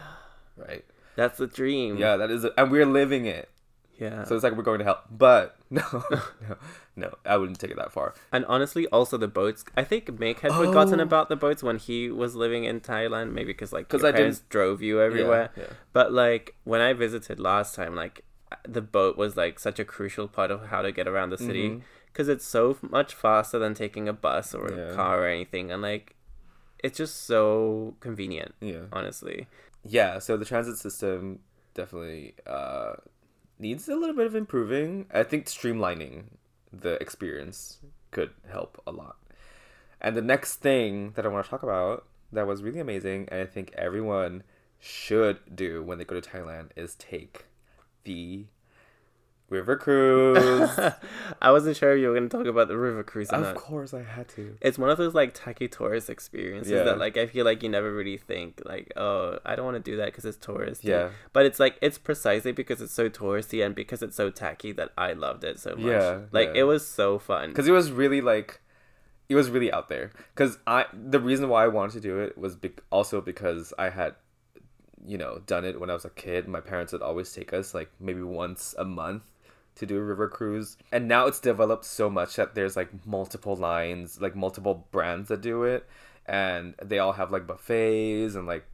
[0.57, 0.85] right?
[1.15, 1.97] that's the dream.
[1.97, 3.49] Yeah, that is, and we're living it.
[3.97, 4.23] yeah.
[4.23, 6.55] So it's like we're going to hell, but no, no,
[6.95, 8.13] no, I wouldn't take it that far.
[8.31, 9.65] And honestly, also the boats.
[9.75, 11.03] I think Mick had forgotten Oh.
[11.03, 13.33] about the boats when he was living in Thailand.
[13.33, 15.49] Maybe because like because I didn't- drove you everywhere.
[15.57, 15.63] yeah.
[15.93, 18.23] But like when I visited last time, like
[18.67, 21.81] the boat was like such a crucial part of how to get around the city
[22.11, 25.81] because it's so much faster than taking a bus or a car or anything, and
[25.81, 26.15] like
[26.83, 28.55] it's just so convenient.
[28.61, 29.47] Yeah, Honestly,
[29.83, 30.19] yeah.
[30.19, 31.39] So the transit system
[31.73, 32.93] definitely uh,
[33.59, 35.05] needs a little bit of improving.
[35.13, 36.23] I think streamlining
[36.71, 37.79] the experience
[38.11, 39.17] could help a lot.
[40.01, 43.41] And the next thing that I want to talk about that was really amazing, and
[43.41, 44.43] I think everyone
[44.79, 47.45] should do when they go to Thailand is take
[48.09, 48.45] the
[49.49, 50.69] river cruise.
[51.41, 53.55] I wasn't sure if you were going to talk about the river cruise of not.
[53.55, 54.55] course, I had to.
[54.61, 56.83] it's one of those like tacky tourist experiences Yeah.
[56.83, 59.91] that like I feel like you never really think like oh I don't want to
[59.91, 60.83] do that because it's touristy.
[60.93, 61.09] Yeah.
[61.33, 64.89] But it's like it's precisely because it's so touristy and because it's so tacky that
[64.97, 65.85] I loved it so much.
[65.85, 66.61] Yeah, Like yeah.
[66.61, 67.49] it was so fun.
[67.49, 68.61] because it was really like
[69.29, 72.35] it was really out there because i the reason why i wanted to do it
[72.35, 74.15] was be- also because i had
[75.05, 77.73] you know done it when i was a kid my parents would always take us
[77.73, 79.23] like maybe once a month
[79.75, 83.55] to do a river cruise and now it's developed so much that there's like multiple
[83.55, 85.87] lines like multiple brands that do it
[86.25, 88.65] and they all have like buffets and like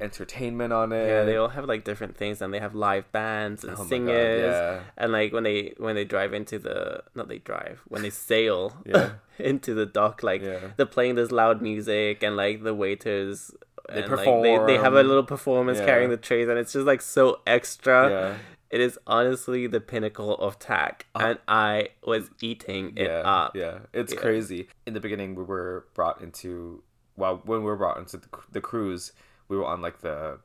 [0.00, 3.62] entertainment on it Yeah, they all have like different things and they have live bands
[3.62, 4.52] and Oh my God, singers.
[4.54, 4.80] yeah.
[4.96, 8.72] And like when they when they drive into the not they drive, when they sail
[8.84, 9.10] Yeah.
[9.38, 10.58] into the dock, like Yeah.
[10.76, 13.52] they're playing this loud music and like the waiters
[13.88, 15.84] They and, like, they, they have a little performance Yeah.
[15.86, 18.10] carrying the trays and it's just like so extra.
[18.10, 18.36] yeah
[18.70, 21.06] It is honestly the pinnacle of tack.
[21.14, 23.54] Uh, and I was eating it yeah, up.
[23.54, 24.20] Yeah, it's Yeah.
[24.20, 24.68] crazy.
[24.86, 26.82] In the beginning, we were brought into
[27.16, 29.12] well, when we were brought into the, the cruise,
[29.48, 30.40] we were on like the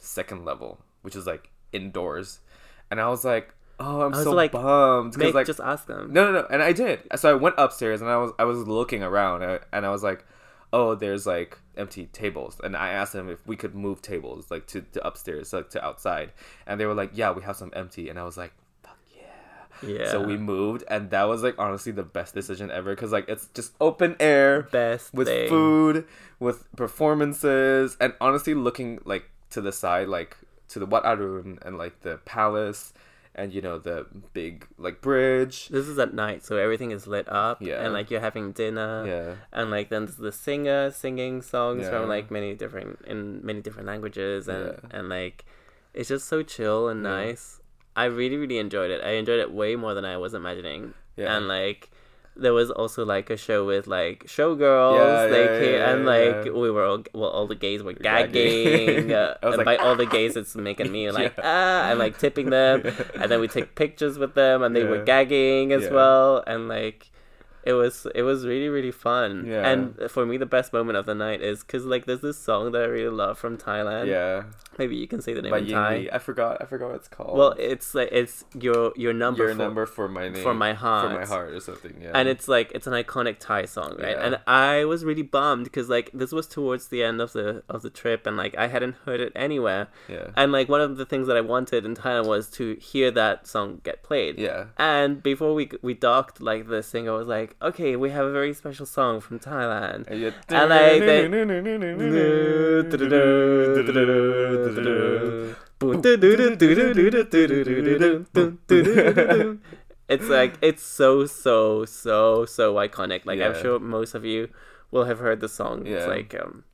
[0.00, 2.40] second level, which is like indoors,
[2.90, 6.12] and I was like, "Oh, I'm so like, bummed." Mick, like, just ask them.
[6.12, 7.00] no, no, no, and I did.
[7.16, 9.90] So I went upstairs and I was I was looking around and I, and I
[9.90, 10.24] was like,
[10.72, 14.66] "Oh, there's like empty tables," and I asked them if we could move tables like
[14.68, 16.32] to, to upstairs, like to outside,
[16.66, 18.52] and they were like, "Yeah, we have some empty," and I was like.
[18.84, 20.10] "Fuck yeah." Yeah.
[20.10, 23.48] So we moved, and that was like honestly the best decision ever because like it's
[23.54, 25.48] just open air best with thing.
[25.48, 26.06] food,
[26.38, 30.36] with performances, and honestly looking like to the side, like
[30.68, 32.92] to the Wat Arun and like the palace,
[33.40, 35.68] and you know the big like bridge.
[35.68, 37.60] This is at night, so everything is lit up.
[37.62, 37.82] Yeah.
[37.82, 39.06] And like you're having dinner.
[39.06, 41.90] Yeah, and like then there's the singer singing songs Yeah.
[41.90, 44.96] from like many different in many different languages and Yeah.
[44.98, 45.44] and like
[45.94, 47.10] it's just so chill and Yeah.
[47.10, 47.44] nice
[47.96, 51.34] i really really enjoyed it i enjoyed it way more than i was imagining Yeah.
[51.36, 51.90] and like
[52.36, 54.96] there was also like a show with like showgirls.
[54.96, 57.92] Yeah, they yeah, came, yeah, and like we were all well all the gays were
[57.92, 59.12] Gagging.
[59.12, 61.98] uh, I was and like, by all the gays it's making me like ah and
[61.98, 62.82] like tipping them
[63.14, 67.10] and then we take pictures with them and they were gagging as well and like
[67.62, 69.44] it was it was really really fun.
[69.46, 69.68] Yeah.
[69.68, 72.72] and for me the best moment of the night is because like there's this song
[72.72, 74.06] that i really love from thailand.
[74.06, 74.44] Yeah,
[74.80, 75.96] Maybe you can say the name by in Ying Thai.
[75.98, 76.10] Li.
[76.10, 76.52] I forgot.
[76.62, 77.36] I forgot what it's called.
[77.40, 80.72] Well, it's like it's your your number your for, number for my name for my
[80.72, 81.04] heart.
[81.12, 81.94] for my heart or something.
[82.04, 82.12] Yeah.
[82.18, 84.16] and it's like it's an iconic Thai song, right?
[84.16, 84.24] Yeah.
[84.26, 87.82] And I was really bummed because like this was towards the end of the of
[87.82, 89.88] the trip, and like I hadn't heard it anywhere.
[90.08, 90.28] yeah.
[90.36, 93.46] And like one of the things that I wanted in Thailand was to hear that
[93.46, 94.38] song get played.
[94.38, 94.64] Yeah.
[94.78, 98.54] And before we we docked, like the singer was like, "Okay, we have a very
[98.54, 101.28] special song from Thailand." And And like they-
[110.08, 113.24] it's like it's so so so so iconic.
[113.24, 114.48] Like I'm sure most of you
[114.90, 115.86] will have heard the song.
[115.86, 116.64] It's like um,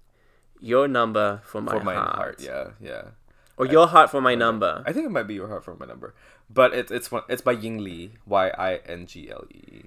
[0.61, 2.17] your number for my, for my heart.
[2.17, 2.41] heart.
[2.41, 2.71] Yeah.
[2.81, 3.03] Yeah.
[3.57, 4.83] or your heart for my number.
[4.87, 6.15] I think it might be your heart for my number,
[6.51, 9.85] but it's it's one it's by Ying Li Y I N G L E,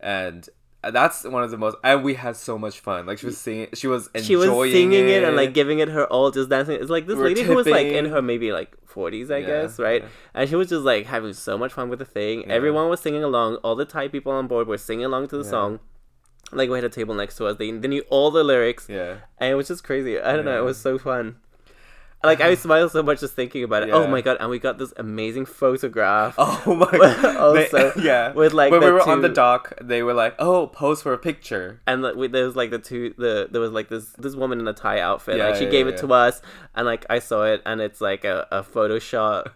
[0.00, 0.48] and
[0.82, 3.06] that's one of the most and we had so much fun.
[3.06, 5.24] Like she was singing, she was enjoying she was singing it.
[5.24, 6.76] and like giving it her all, just dancing.
[6.80, 9.38] It's like this We were lady who was like in her maybe like forties, I
[9.38, 10.02] Yeah, guess, right?
[10.02, 10.08] yeah.
[10.34, 12.42] And she was just like having so much fun with the thing.
[12.42, 12.54] Yeah.
[12.54, 13.56] Everyone was singing along.
[13.56, 15.80] All the Thai people on board were singing along to the song.
[16.52, 17.56] Like we had a table next to us.
[17.58, 19.16] They, they knew all the lyrics, yeah.
[19.38, 20.18] and it was just crazy.
[20.18, 20.58] I don't know.
[20.58, 21.36] It was so fun.
[22.22, 23.90] Like I smile so much just thinking about it.
[23.90, 24.38] Oh my god!
[24.40, 26.34] And we got this amazing photograph.
[26.36, 26.98] Oh my!
[26.98, 27.36] God!
[27.36, 28.32] also, They- yeah.
[28.32, 31.18] with, like, when we were on the dock, they were like, "Oh, pose for a
[31.18, 34.34] picture." and like, we, there was like the two the there was like this this
[34.34, 35.38] woman in a Thai outfit.
[35.38, 35.92] Yeah, like she yeah, gave yeah.
[35.94, 36.42] it to us,
[36.74, 39.52] and like I saw it, and it's like a, a Photoshop.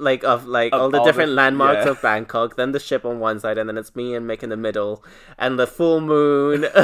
[0.00, 1.90] Like of like Of all the all different the- landmarks yeah.
[1.90, 4.48] of Bangkok, then the ship on one side, and then it's me and Mick in
[4.48, 5.02] the middle,
[5.38, 6.64] and the full moon,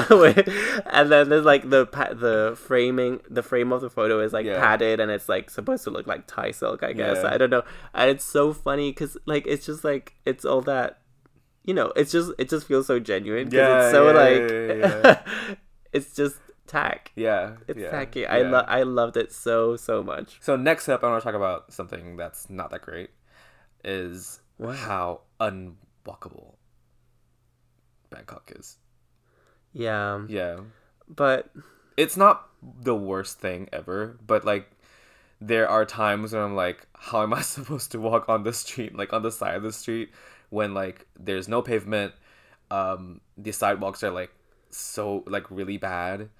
[0.87, 1.85] and then there's like the
[2.18, 4.59] the framing, the frame of the photo is like Yeah.
[4.59, 7.18] padded, and it's like supposed to look like Thai silk, I guess.
[7.22, 7.33] Yeah.
[7.33, 7.62] I don't know,
[7.94, 10.98] and it's so funny because like it's just like it's all that,
[11.64, 15.18] you know, it's just it just feels so genuine because Yeah, it's so like
[15.92, 17.12] it's just tack.
[17.16, 18.27] Yeah, It's yeah, tacky.
[18.27, 18.50] I yeah.
[18.50, 20.38] love I loved it so so much.
[20.40, 23.11] So next up, I want to talk about something that's not that great.
[23.85, 24.77] Is What?
[24.77, 26.55] how unwalkable
[28.11, 28.79] Bangkok is.
[29.72, 30.61] Yeah, Yeah,
[31.09, 31.50] but
[31.96, 34.70] it's not the worst thing ever, but like
[35.40, 38.94] there are times when I'm like, how am I supposed to walk on the street,
[38.96, 40.11] like on the side of the street,
[40.50, 42.14] when like there's no pavement,
[42.70, 44.31] um, the sidewalks are like
[44.70, 46.31] so like really bad,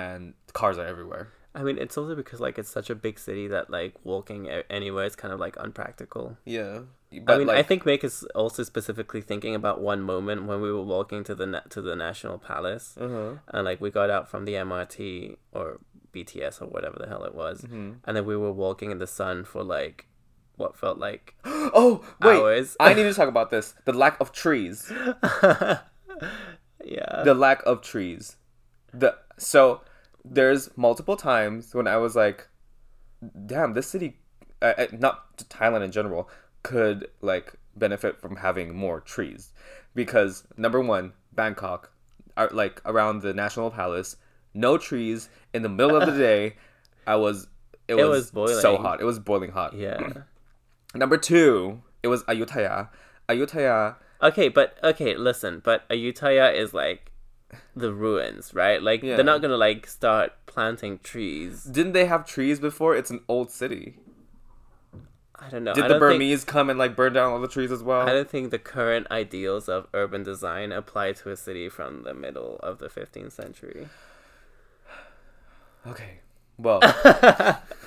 [0.00, 1.26] and cars are everywhere.
[1.56, 4.40] I mean it's also because like it's such a big city that like walking
[4.78, 6.24] anywhere is kind of like unpractical.
[6.56, 6.80] Yeah,
[7.28, 10.82] I mean, I think Mick is also specifically thinking about one moment when we were
[10.96, 13.32] walking to the na- to the National Palace, Uh-huh.
[13.54, 15.66] and like we got out from the MRT or
[16.12, 17.90] BTS or whatever the hell it was, Mm-hmm.
[18.04, 19.98] and then we were walking in the sun for like
[20.56, 21.24] what felt like
[21.80, 22.76] Oh wait, hours.
[22.80, 23.74] I need to talk about this.
[23.84, 24.90] The lack of trees.
[26.84, 27.22] yeah.
[27.24, 28.36] the lack of trees.
[28.92, 29.80] The so
[30.24, 32.48] there's multiple times when I was like,
[33.46, 34.18] "Damn, this city,
[34.62, 36.28] uh, not Thailand in general,
[36.62, 39.52] could like benefit from having more trees,"
[39.94, 41.92] because number one, Bangkok,
[42.36, 44.16] are like around the National Palace,
[44.54, 46.56] no trees in the middle of the day.
[47.06, 47.48] I was.
[47.86, 49.00] It It was, was so hot.
[49.02, 49.74] It was boiling hot.
[49.74, 50.22] yeah.
[50.94, 52.88] Number two, it was Ayutthaya.
[53.28, 57.12] Ayutthaya Okay, but okay, listen, but Ayutthaya is like
[57.76, 58.82] the ruins, right?
[58.82, 59.16] Like Yeah.
[59.16, 61.64] they're not gonna like start planting trees.
[61.64, 62.94] didn't they have trees before?
[62.96, 63.96] It's an old city.
[65.36, 65.74] I don't know.
[65.74, 67.82] Did I the don't think- Burmese come and like burn down all the trees as
[67.82, 68.08] well?
[68.08, 72.14] I don't think the current ideals of urban design apply to a city from the
[72.14, 73.88] middle of the 15th century.
[75.86, 76.20] Okay.
[76.56, 76.80] Well,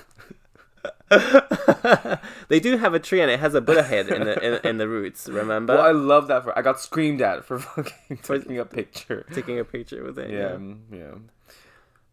[2.49, 4.77] They do have a tree and it has a Buddha head in the in, in
[4.77, 5.27] the roots.
[5.27, 5.75] Remember?
[5.75, 6.57] well, I love that for.
[6.57, 9.25] I got screamed at for fucking taking a picture.
[9.33, 10.29] Taking a picture with it.
[10.29, 11.15] Yeah, mm, yeah.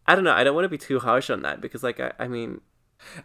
[0.07, 0.33] I don't know.
[0.33, 2.61] I don't want to be too harsh on that because, like, I, I mean,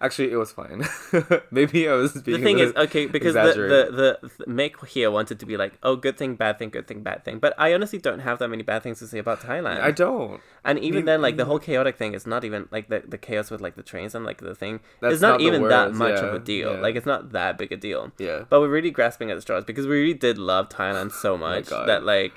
[0.01, 0.85] Actually, it was fine.
[1.51, 2.39] Maybe I was being.
[2.39, 5.79] the thing a is, okay, because the, the the Mick here wanted to be like,
[5.83, 7.39] oh, good thing, bad thing, good thing, bad thing.
[7.39, 9.81] But I honestly don't have that many bad things to say about Thailand.
[9.81, 10.41] I don't.
[10.65, 13.51] And even then, like the whole chaotic thing is not even like the, the chaos
[13.51, 14.81] with like the trains and like the thing.
[15.01, 16.75] That's it's not, not even that much yeah, of a deal.
[16.75, 16.81] yeah.
[16.81, 18.13] Like it's not that big a deal.
[18.19, 18.45] Yeah.
[18.49, 21.39] But we're really grasping at the straws because we really did love Thailand so oh
[21.39, 22.33] much Oh that like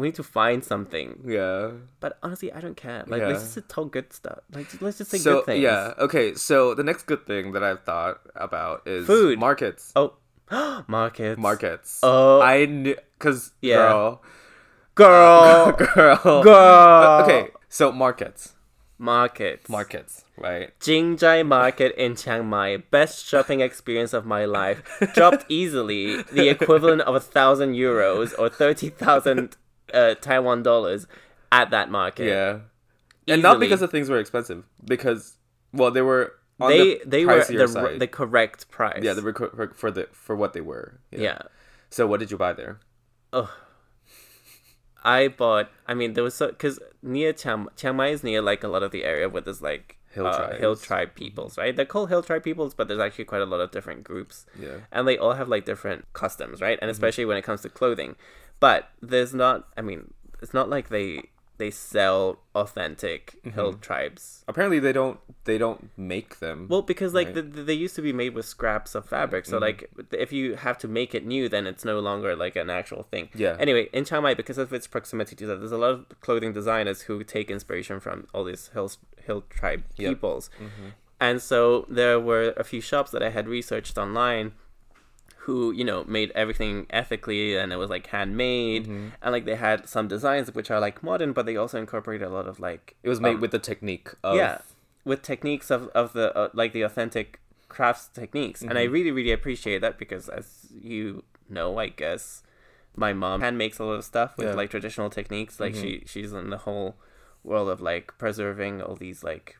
[0.00, 1.20] we need to find something.
[1.26, 1.70] Yeah.
[2.00, 3.04] But honestly, I don't care.
[3.06, 3.28] Like Yeah.
[3.28, 4.40] let's just talk good stuff.
[4.52, 5.62] Like let's just say So good things.
[5.62, 5.94] yeah.
[6.06, 6.34] Okay.
[6.34, 9.38] So the next good thing that I've thought about is Food.
[9.38, 9.92] markets.
[9.94, 10.14] Oh,
[10.88, 11.38] markets.
[11.38, 12.00] Markets.
[12.02, 12.40] Oh.
[12.40, 13.76] I knew because Yeah.
[13.76, 14.22] girl,
[14.94, 15.72] Girl.
[15.94, 16.48] girl, Girl.
[16.48, 17.50] Uh, okay.
[17.68, 18.54] So markets.
[18.98, 19.68] Markets.
[19.70, 20.24] Markets.
[20.36, 20.78] Right.
[20.80, 24.82] Jingjai Market in Chiang Mai, best shopping experience of my life.
[25.14, 29.56] Dropped easily the equivalent of a thousand euros or thirty thousand
[29.94, 31.06] uh, Taiwan dollars
[31.52, 32.26] at that market.
[32.26, 32.58] Yeah.
[33.28, 35.36] And not because the things were expensive, because
[35.72, 38.00] well, they were on they the they were the side.
[38.00, 39.00] the correct price.
[39.02, 41.00] yeah, the for the for what they were.
[41.10, 41.38] yeah.
[41.90, 42.80] So what did you buy there?
[43.32, 43.52] Oh,
[45.02, 45.70] I bought.
[45.86, 48.82] I mean, there was so because near Chiang Chiang Mai is near like a lot
[48.82, 51.74] of the area where there's like Hill uh, hill tribe peoples, right?
[51.74, 54.78] They're called hill tribe peoples, but there's actually quite a lot of different groups, Yeah.
[54.90, 56.76] and they all have like different customs, right?
[56.76, 56.82] Mm-hmm.
[56.84, 58.16] And especially when it comes to clothing,
[58.60, 59.68] but there's not.
[59.76, 61.24] I mean, it's not like they
[61.58, 63.50] they sell authentic Mm-hmm.
[63.50, 64.44] hill tribes.
[64.48, 66.66] Apparently they don't they don't make them.
[66.70, 67.34] Well, because like Right.
[67.34, 69.50] the, the, they used to be made with scraps of fabric, Mm-hmm.
[69.50, 72.70] so like if you have to make it new, then it's no longer like an
[72.70, 73.28] actual thing.
[73.34, 73.56] Yeah.
[73.58, 76.52] Anyway, in Chiang Mai, because of its proximity to that, there's a lot of clothing
[76.54, 78.90] designers who take inspiration from all these hill
[79.26, 80.08] hill tribe Yep.
[80.10, 80.88] peoples, Mm-hmm.
[81.20, 84.52] and so there were a few shops that I had researched online
[85.44, 89.08] who you know made everything ethically and it was like handmade Mm-hmm.
[89.22, 92.30] and like they had some designs which are like modern but they also incorporated a
[92.30, 94.58] lot of like it was made um, with the technique of yeah
[95.04, 98.92] with techniques of, of the uh, like the authentic crafts techniques and i Mm-hmm.
[98.92, 102.42] really really appreciate that because as you know i guess
[102.96, 104.54] my mom hand makes a lot of stuff with Yeah.
[104.54, 106.96] like traditional techniques like she she's in the whole
[107.42, 109.56] world of like preserving all these like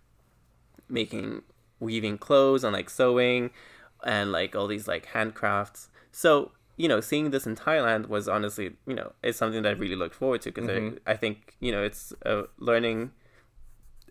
[0.88, 1.42] making
[1.78, 3.50] weaving clothes and like sewing
[4.04, 8.72] and like all these like handcrafts so you know seeing this in thailand was honestly
[8.86, 11.70] you know it's something that i really looked forward to because I, I think you
[11.72, 13.10] know it's uh, learning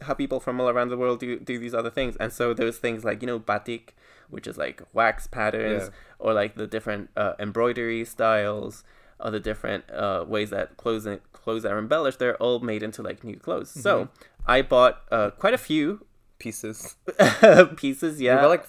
[0.02, 2.78] how people from all around the world do, do these other things and so there's
[2.78, 3.96] things like you know batik
[4.30, 5.90] which is like wax patterns Yeah.
[6.20, 8.84] or like the different uh, embroidery styles
[9.20, 13.24] or the different uh, ways that clothes clothes are embellished they're all made into like
[13.24, 14.52] new clothes so Mm-hmm.
[14.52, 16.06] i bought uh, quite a few
[16.38, 16.96] pieces.
[17.76, 18.66] pieces You yeah got like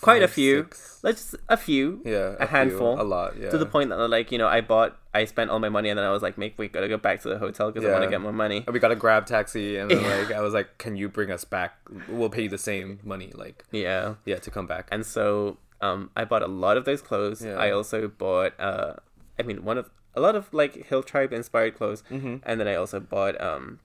[0.00, 1.00] quite a few six.
[1.02, 3.36] let's a few Yeah, a few, handful a lot.
[3.36, 3.50] Yeah.
[3.50, 5.98] to the point that like you know i bought i spent all my money and
[5.98, 8.04] then i was like make we gotta go back to the hotel because i want
[8.04, 10.54] to get more money And we got a grab taxi, and then like I was
[10.54, 11.72] like, "Can you bring us back?
[12.08, 16.10] We'll pay you the same money, like yeah yeah, to come back." and so um
[16.16, 17.56] i bought a lot of those clothes Yeah.
[17.56, 18.94] i also bought uh
[19.38, 22.36] i mean one of a lot of like hill tribe inspired clothes Mm-hmm.
[22.48, 23.78] and then i also bought um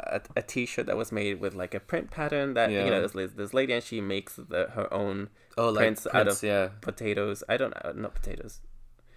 [0.00, 3.32] a, a t-shirt that was made with like a print pattern that you know this,
[3.34, 6.68] this lady and she makes the, her own oh, like prints, out of yeah.
[6.80, 8.60] potatoes i don't know not potatoes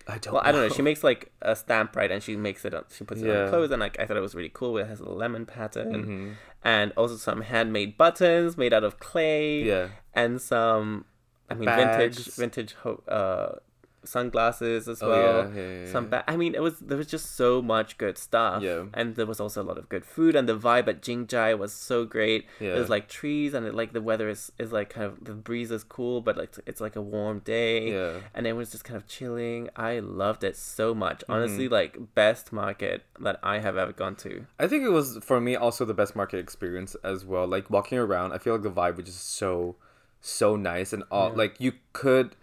[0.08, 0.34] I don't.
[0.34, 2.86] well i don't know she makes like a stamp right and she makes it on
[2.91, 3.44] she puts it Yeah.
[3.44, 5.94] on clothes and like i thought it was really cool it has a lemon pattern
[5.94, 6.34] Mhm.
[6.63, 9.89] and also some handmade buttons made out of clay Yeah.
[10.13, 11.06] and some
[11.50, 13.60] I mean vintage vintage ho- uh
[14.04, 15.52] sunglasses as Oh, well.
[15.54, 18.18] yeah, yeah, yeah, Some ba- I mean it was there was just so much good
[18.18, 18.64] stuff.
[18.64, 18.86] Yeah.
[18.94, 21.72] And there was also a lot of good food and the vibe at Jingjai was
[21.74, 22.46] so great.
[22.60, 22.76] Yeah.
[22.76, 25.72] There's like trees and it, like the weather is, is like kind of the breeze
[25.72, 27.92] is cool but like it's like a warm day.
[27.92, 28.20] Yeah.
[28.34, 29.70] And it was just kind of chilling.
[29.76, 31.20] I loved it so much.
[31.22, 31.32] Mm-hmm.
[31.34, 34.46] Honestly, like best market that I have ever gone to.
[34.60, 37.48] I think it was for me also the best market experience as well.
[37.48, 39.76] Like walking around, I feel like the vibe was just so
[40.24, 42.36] so nice and all like you could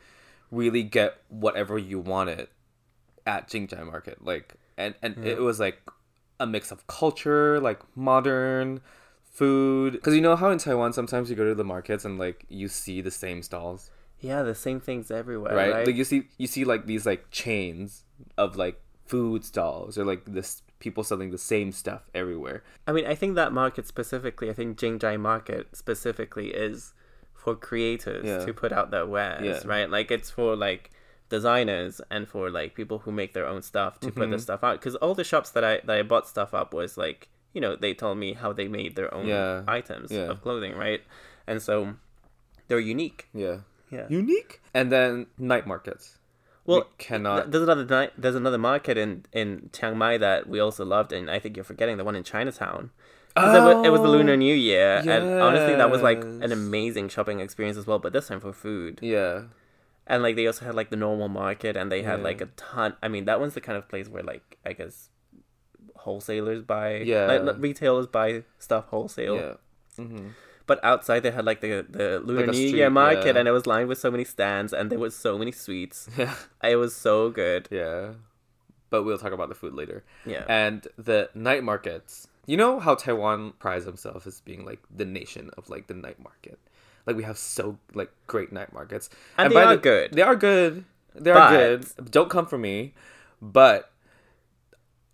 [0.50, 2.48] really get whatever you wanted
[3.26, 4.24] at Jingjai Market.
[4.24, 5.80] Like and and it was like
[6.40, 8.80] a mix of culture, like modern
[9.22, 9.94] food.
[9.94, 12.68] Because you know how in Taiwan sometimes you go to the markets and like you
[12.68, 15.72] see the same stalls, Yeah, the same things everywhere, right?
[15.72, 15.86] right?
[15.86, 18.04] Like you see you see like these like chains
[18.36, 22.62] of like food stalls or like this people selling the same stuff everywhere.
[22.86, 26.94] I mean, I think that market specifically, I think Jingjai market specifically is
[27.42, 28.44] for creators Yeah.
[28.44, 29.60] to put out their wares, Yeah.
[29.74, 29.88] right?
[29.96, 30.90] Like it's for like
[31.28, 34.20] designers and for like people who make their own stuff to Mm-hmm.
[34.20, 34.74] put their stuff out.
[34.80, 37.76] Because all the shops that I that I bought stuff up was like, you know,
[37.76, 39.62] they told me how they made their own Yeah.
[39.68, 41.02] items of clothing, right?
[41.46, 41.94] And so
[42.66, 43.28] they're unique.
[43.32, 43.58] Yeah.
[43.90, 44.06] Yeah.
[44.10, 44.60] Unique.
[44.74, 46.18] And then night markets.
[46.66, 47.50] Well, we cannot.
[47.50, 51.30] There's another ni- there's another market in in Chiang Mai that we also loved, and
[51.30, 52.90] I think you're forgetting the one in Chinatown.
[53.40, 56.52] 'Cause it, wa- it was the Lunar New Year, and honestly, that was like an
[56.52, 57.98] amazing shopping experience as well.
[57.98, 59.42] But this time for food, yeah.
[60.06, 62.24] and like they also had like the normal market, and they had Yeah.
[62.24, 62.94] like a ton.
[63.02, 65.08] I mean, that one's the kind of place where like I guess
[65.96, 67.26] wholesalers buy, Yeah.
[67.26, 69.36] like, like, retailers buy stuff wholesale.
[69.36, 69.54] Yeah.
[70.04, 70.28] hmm
[70.66, 73.38] But outside they had like the the Lunar Like New street, Year market, yeah.
[73.40, 76.08] and it was lined with so many stands, and there was so many sweets.
[76.16, 76.34] Yeah.
[76.62, 77.68] It was so good.
[77.70, 78.12] Yeah.
[78.90, 80.02] But we'll talk about the food later.
[80.24, 80.44] Yeah.
[80.48, 82.28] And the night markets.
[82.48, 86.18] You know how Taiwan prides himself as being like the nation of like the night
[86.18, 86.58] market.
[87.06, 89.10] Like we have so like great night markets.
[89.36, 90.12] And they by are the- good.
[90.12, 90.84] They are good.
[91.14, 92.10] They are good.
[92.10, 92.94] Don't come for me.
[93.42, 93.90] But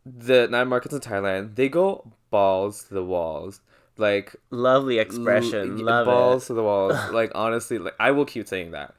[0.06, 3.60] the night markets in Thailand, they go balls to the walls.
[3.96, 5.78] Like Lovely expression.
[5.78, 6.46] l- Love balls it.
[6.48, 6.94] to the walls.
[7.12, 8.94] like honestly, like I will keep saying that.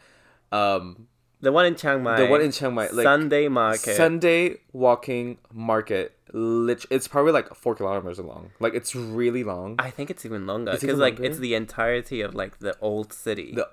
[0.51, 1.07] Um
[1.45, 2.17] The one in Chiang Mai.
[2.17, 3.95] the one in Chiang Mai, like Sunday market.
[3.95, 6.17] Sunday walking market.
[6.33, 8.49] Lit- it's probably like four kilometers long.
[8.59, 9.75] Like it's really long.
[9.77, 11.25] I think it's even longer because like longer?
[11.29, 13.51] it's the entirety of like the old city.
[13.53, 13.69] The-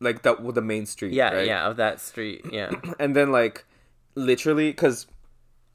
[0.00, 1.12] like that the main street.
[1.12, 1.46] yeah, right?
[1.46, 2.46] yeah, of that street.
[2.50, 3.66] Yeah, And then like
[4.14, 5.06] literally because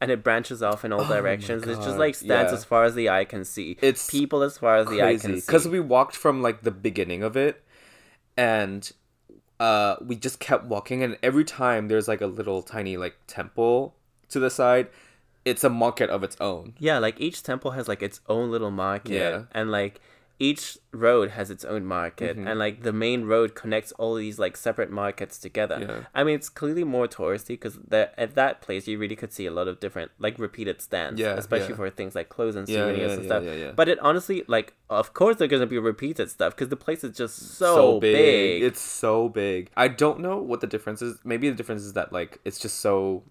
[0.01, 1.61] and it branches off in all Oh directions.
[1.61, 2.57] It just like stands yeah.
[2.57, 3.77] as far as the eye can see.
[3.83, 5.45] It's people as far as the eye can see.
[5.45, 7.63] because we walked from like the beginning of it
[8.35, 8.91] and
[9.59, 13.93] uh we just kept walking and every time there's like a little tiny like temple
[14.29, 14.87] to the side
[15.45, 18.71] it's a market of its own Yeah, like each temple has like its own little
[18.71, 19.43] market, Yeah.
[19.53, 19.99] and like
[20.39, 22.47] each road has its own market, Mm-hmm.
[22.47, 25.77] and like the main road connects all these like separate markets together.
[25.81, 25.99] Yeah.
[26.15, 29.51] I mean, it's clearly more touristy because at that place you really could see a
[29.51, 31.75] lot of different like repeated stands, Yeah, especially yeah.
[31.75, 33.43] for things like clothes and souvenirs and stuff.
[33.75, 37.15] But it honestly, like, of course, they're gonna be repeated stuff because the place is
[37.17, 38.63] just so, big.
[38.63, 42.11] it's so big i don't know what the difference is maybe the difference is that
[42.13, 43.23] like it's just so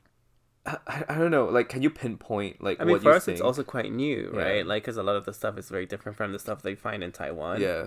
[0.86, 3.34] i, I don't know like can you pinpoint like I mean, what for us, think
[3.36, 4.40] it's also quite new, Yeah.
[4.42, 4.66] right?
[4.66, 7.02] Like, because a lot of the stuff is very different from the stuff they find
[7.02, 7.60] in Taiwan.
[7.60, 7.86] yeah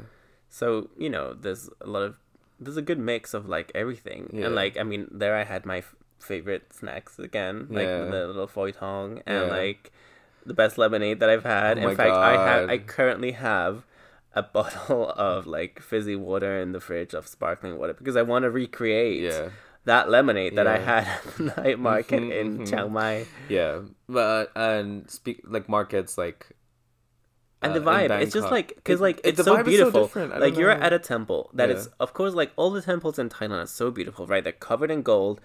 [0.50, 2.18] So you know, there's a lot of
[2.60, 4.46] there's a good mix of like everything, Yeah.
[4.48, 8.06] and like I mean, there I had my f- favorite snacks again, like Yeah.
[8.06, 9.58] the little foy tong and Yeah.
[9.62, 9.92] like
[10.46, 11.78] the best lemonade that I've had.
[11.80, 13.84] Oh In fact, I have I currently have
[14.34, 18.44] a bottle of like fizzy water in the fridge of sparkling water because I want
[18.44, 19.50] to recreate yeah
[19.86, 22.70] that lemonade that I had at the night market Mhm, in mhm.
[22.70, 23.26] Chiang Mai.
[23.50, 26.52] yeah but and speak like markets like
[27.64, 29.64] and uh, the vibe it's just like because It- like it- it's so is so
[29.64, 30.12] beautiful.
[30.40, 31.76] like you're at a temple that Yeah.
[31.76, 34.44] is of course like all the temples in thailand are so beautiful right?
[34.44, 35.42] They're covered in gold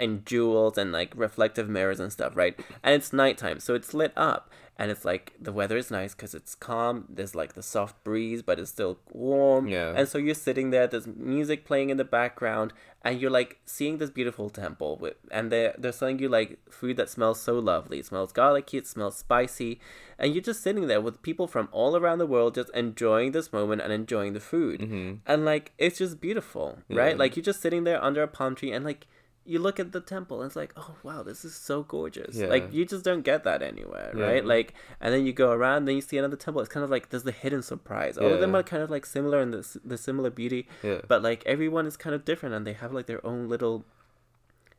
[0.00, 2.58] and jewels and like reflective mirrors and stuff right?
[2.82, 6.34] And it's nighttime so it's lit up and it's like the weather is nice because
[6.34, 9.66] it's calm there's like the soft breeze but it's still warm.
[9.66, 9.92] Yeah.
[9.96, 12.72] and so you're sitting there there's music playing in the background
[13.02, 16.96] and you're like seeing this beautiful temple with and they're they're selling you like food
[16.96, 17.98] that smells so lovely.
[18.00, 19.80] It smells garlicky it smells spicy.
[20.18, 23.52] And you're just sitting there with people from all around the world just enjoying this
[23.52, 24.80] moment and enjoying the food.
[24.80, 25.14] Mm-hmm.
[25.26, 27.10] And like it's just beautiful right?
[27.10, 27.16] Yeah.
[27.18, 29.06] like you're just sitting there under a palm tree and like
[29.48, 32.36] you look at the temple and it's like oh wow this is so gorgeous.
[32.36, 32.48] Yeah.
[32.48, 34.24] like you just don't get that anywhere Yeah.
[34.24, 34.44] right?
[34.44, 37.08] Like and then you go around then you see another temple it's kind of like
[37.08, 38.18] there's the hidden surprise.
[38.18, 41.00] All of them are kind of like similar in the, the similar beauty yeah.
[41.08, 43.84] but like everyone is kind of different and they have like their own little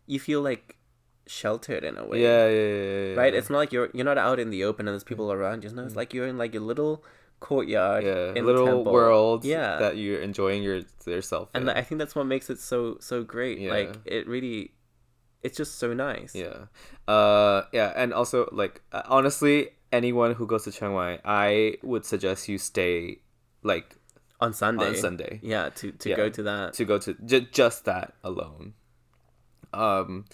[0.06, 0.78] you feel like
[1.30, 2.22] sheltered in a way.
[2.22, 3.16] Yeah, yeah, yeah, yeah, yeah.
[3.16, 3.34] right?
[3.34, 5.70] It's not like you're you're not out in the open and there's people around you.
[5.70, 5.98] Know it's mm.
[5.98, 7.04] like you're in like a little
[7.40, 8.92] courtyard yeah, in little temple.
[8.94, 11.70] world yeah that you're enjoying your yourself and in.
[11.70, 13.72] i think that's what makes it so so great Yeah.
[13.72, 14.74] like it really
[15.42, 16.68] it's just so nice yeah
[17.08, 22.04] uh yeah and also like uh, honestly anyone who goes to chiang mai i would
[22.06, 23.20] suggest you stay
[23.64, 23.96] like
[24.42, 26.16] on sunday on sunday yeah to to Yeah.
[26.18, 28.74] go to that to go to j- just that alone
[29.74, 30.26] um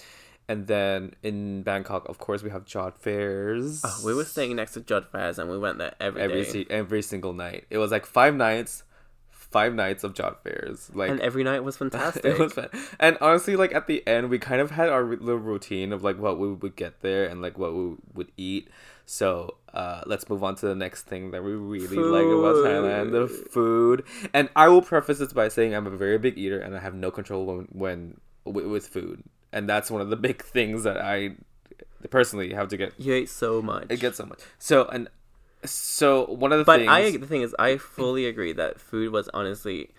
[0.48, 4.74] and then in bangkok of course we have Jodd Fairs Oh, we were staying next
[4.74, 6.50] to Jodd Fairs and we went there every every day.
[6.52, 8.84] si- every single night it was like five nights
[9.30, 12.68] five nights of Jodd Fairs like and every night was fantastic it was fun.
[13.00, 16.18] And honestly, like at the end, we kind of had our little routine of like
[16.20, 18.68] what we would get there and like what we would eat.
[19.06, 23.12] So uh, let's move on to the next thing that we really like about Thailand:
[23.12, 24.04] the food.
[24.34, 26.96] And I will preface this by saying I'm a very big eater and I have
[26.96, 29.24] no control when, when with food.
[29.52, 31.36] And that's one of the big things that I
[32.10, 32.94] personally have to get.
[33.00, 34.40] you ate so much It gets so much.
[34.60, 35.08] So and
[35.64, 36.90] so one of the But things.
[36.92, 39.90] I the thing is, I fully agree that food was honestly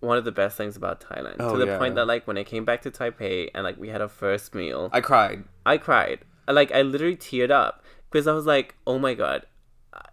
[0.00, 1.36] one of the best things about Thailand.
[1.40, 1.78] Oh, to the yeah.
[1.78, 4.54] point that like when I came back to Taipei and like we had our first
[4.54, 5.44] meal, I cried.
[5.64, 6.20] I cried.
[6.48, 9.46] Like I literally teared up because I was like, oh my god.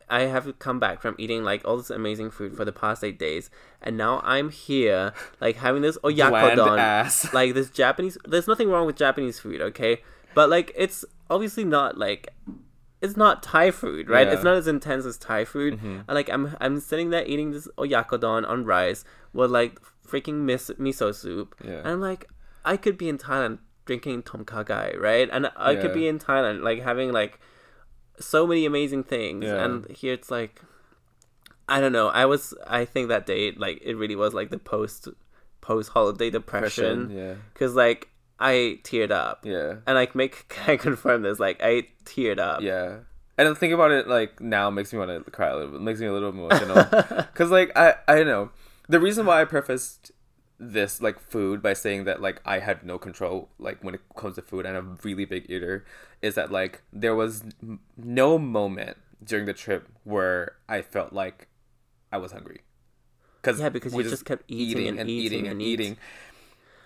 [0.10, 3.20] I have come back from eating like all this amazing food for the past eight
[3.20, 3.50] days,
[3.82, 8.18] and now I'm here like having this oyakodon, like this Japanese.
[8.26, 10.02] There's nothing wrong with Japanese food, okay?
[10.34, 12.30] But like it's obviously not like
[13.02, 14.22] it's not Thai food, right?
[14.22, 14.26] Yeah.
[14.28, 14.34] Mm-hmm.
[14.36, 15.80] It's not as intense as Thai food.
[15.82, 19.04] And like I'm I'm sitting there eating this oyakodon on rice
[19.34, 21.80] with like freaking mis- miso soup, Yeah.
[21.80, 22.30] and I'm like
[22.66, 25.30] I could be in Thailand drinking tom kha gai, right?
[25.32, 27.40] And I could be in Thailand like having like
[28.20, 29.64] so many amazing things, Yeah.
[29.64, 30.62] and here it's like
[31.70, 32.08] I don't know.
[32.08, 35.08] I was I think that date like it really was like the post
[35.62, 37.34] post holiday depression Yeah.
[37.54, 38.10] because like
[38.40, 39.42] I teared up.
[39.46, 39.78] Yeah.
[39.86, 41.40] And like make can I confirm this?
[41.40, 42.62] Like I teared up.
[42.62, 43.00] Yeah.
[43.38, 45.82] And I think about it like now makes me want to cry a little bit.
[45.82, 46.84] Makes me a little emotional.
[47.34, 48.50] Cuz like I I don't know.
[48.90, 50.12] The reason why I prefaced
[50.60, 54.36] this like food by saying that like I had no control like when it comes
[54.36, 55.86] to food and I'm a really big eater
[56.22, 57.44] is that like there was
[57.96, 61.48] no moment during the trip where I felt like
[62.12, 62.62] I was hungry.
[63.44, 65.98] Cuz Yeah, because we you just kept eating and eating and and eating.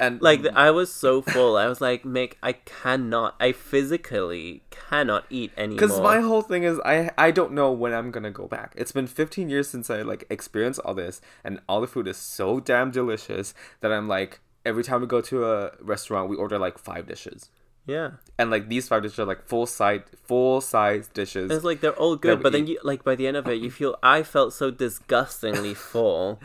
[0.02, 1.56] And Like I was so full.
[1.56, 3.36] I was like, Mick, I cannot.
[3.40, 5.80] I physically cannot eat anymore.
[5.80, 8.74] Because my whole thing is I I don't know when I'm gonna go back.
[8.76, 12.18] It's been 15 years since I like experienced all this, and all the food is
[12.18, 16.58] so damn delicious that I'm like every time we go to a restaurant, we order
[16.58, 17.50] like five dishes,
[17.86, 18.12] yeah.
[18.38, 21.52] and like these five dishes are like full size full size dishes.
[21.52, 23.70] It's like they're all good, but then you like by the end of it, you
[23.70, 26.42] feel I felt so disgustingly full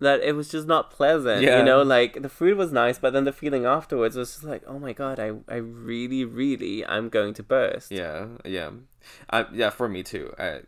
[0.00, 1.42] that it was just not pleasant.
[1.42, 1.58] Yeah.
[1.58, 4.62] You know, like the food was nice, but then the feeling afterwards was just like,
[4.66, 7.90] oh my god, I I really, really, I'm going to burst.
[7.90, 8.70] Yeah, yeah,
[9.30, 9.70] uh, yeah.
[9.70, 10.60] For me too, I,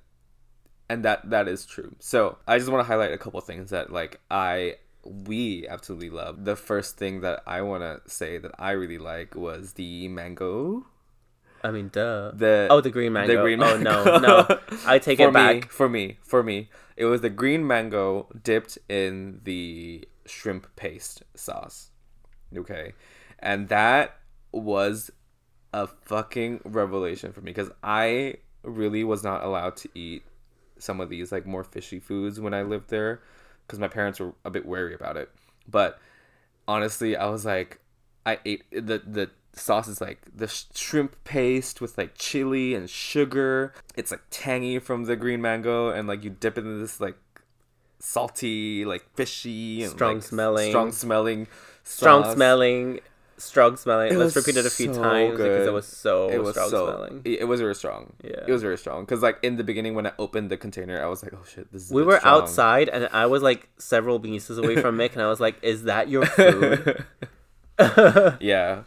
[0.88, 1.94] and that that is true.
[1.98, 6.44] So I just want to highlight a couple things that like I we absolutely love.
[6.44, 10.86] The first thing that I want to say that I really like was the mango.
[11.62, 12.32] I mean, duh.
[12.32, 13.34] The oh, the green mango.
[13.34, 13.90] the green mango.
[13.90, 15.54] Oh no, no, I take for it back.
[15.56, 21.22] Me, for me, for me, it was the green mango dipped in the shrimp paste
[21.34, 21.90] sauce.
[22.56, 22.92] Okay,
[23.38, 24.16] and that
[24.52, 25.10] was
[25.72, 30.22] a fucking revelation for me because I really was not allowed to eat
[30.78, 33.20] some of these like more fishy foods when I lived there
[33.66, 35.30] because my parents were a bit wary about it.
[35.68, 35.98] But
[36.66, 37.80] honestly, I was like,
[38.26, 42.88] I ate the the sauce is like the sh- shrimp paste with like chili and
[42.88, 43.72] sugar.
[43.96, 47.16] It's like tangy from the green mango, and like you dip it in this like
[47.98, 50.70] salty, like fishy, and Strong like, smelling.
[50.70, 51.46] strong smelling,
[51.84, 52.34] Strong sauce.
[52.34, 53.00] smelling,
[53.36, 54.12] strong smelling.
[54.12, 56.52] It Let's was repeat it a few so times because it was so It was
[56.54, 57.22] strong so smelling.
[57.24, 58.12] it it was very strong.
[58.22, 58.44] Yeah.
[58.46, 61.06] it was very strong because like in the beginning when I opened the container, I
[61.06, 61.92] was like, oh shit, this is.
[61.92, 62.42] We were strong.
[62.42, 65.84] outside, and I was like several meters away from Mick, and I was like, "Is
[65.84, 67.04] that your food?"
[68.40, 68.82] yeah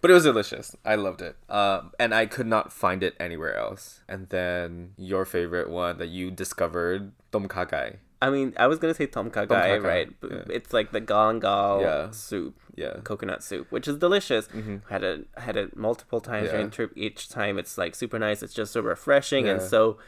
[0.00, 3.56] but it was delicious i loved it um, and i could not find it anywhere
[3.56, 8.66] else and then your favorite one that you discovered tom kha gai I mean, I
[8.66, 10.08] was gonna say tom kha gai, right?
[10.28, 10.42] Yeah.
[10.50, 12.10] It's like the galangal Yeah.
[12.10, 14.48] soup, yeah coconut soup, which is delicious.
[14.90, 16.50] Had it had it multiple times Yeah.
[16.54, 16.90] during the trip.
[16.96, 18.42] Each time, it's like super nice.
[18.42, 19.98] It's just so refreshing and so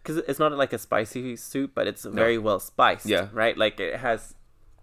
[0.00, 3.06] because it's not like a spicy soup, but it's very well spiced.
[3.06, 3.26] Yeah.
[3.32, 3.58] right.
[3.58, 4.36] Like it has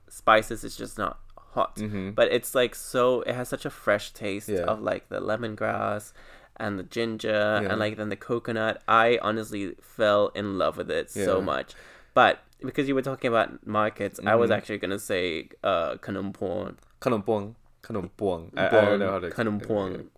[0.09, 0.65] spices.
[0.65, 1.19] It's just not
[1.55, 1.73] hot,
[2.15, 3.21] but it's like so.
[3.29, 4.57] It has such a fresh taste Mm-hmm.
[4.65, 4.71] Yeah.
[4.73, 6.13] of like the lemongrass.
[6.57, 7.69] And the ginger Yeah.
[7.69, 11.69] and like then the coconut, I honestly fell in love with it so much.
[12.13, 14.55] But because you were talking about markets, I was Mhm.
[14.57, 19.29] actually gonna say uh Kanompon, kanompong kanompong I, I don't know how to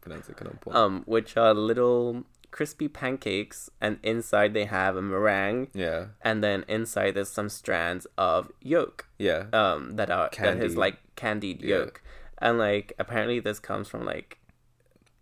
[0.03, 0.37] pronounce it
[0.79, 6.65] um, which are little crispy pancakes, and inside they have a meringue, yeah and then
[6.67, 10.63] inside there's some strands of yolk, yeah um, that are that Candied.
[10.63, 11.77] is like candied Yeah.
[11.77, 12.01] yolk,
[12.39, 14.39] and like apparently this comes from like.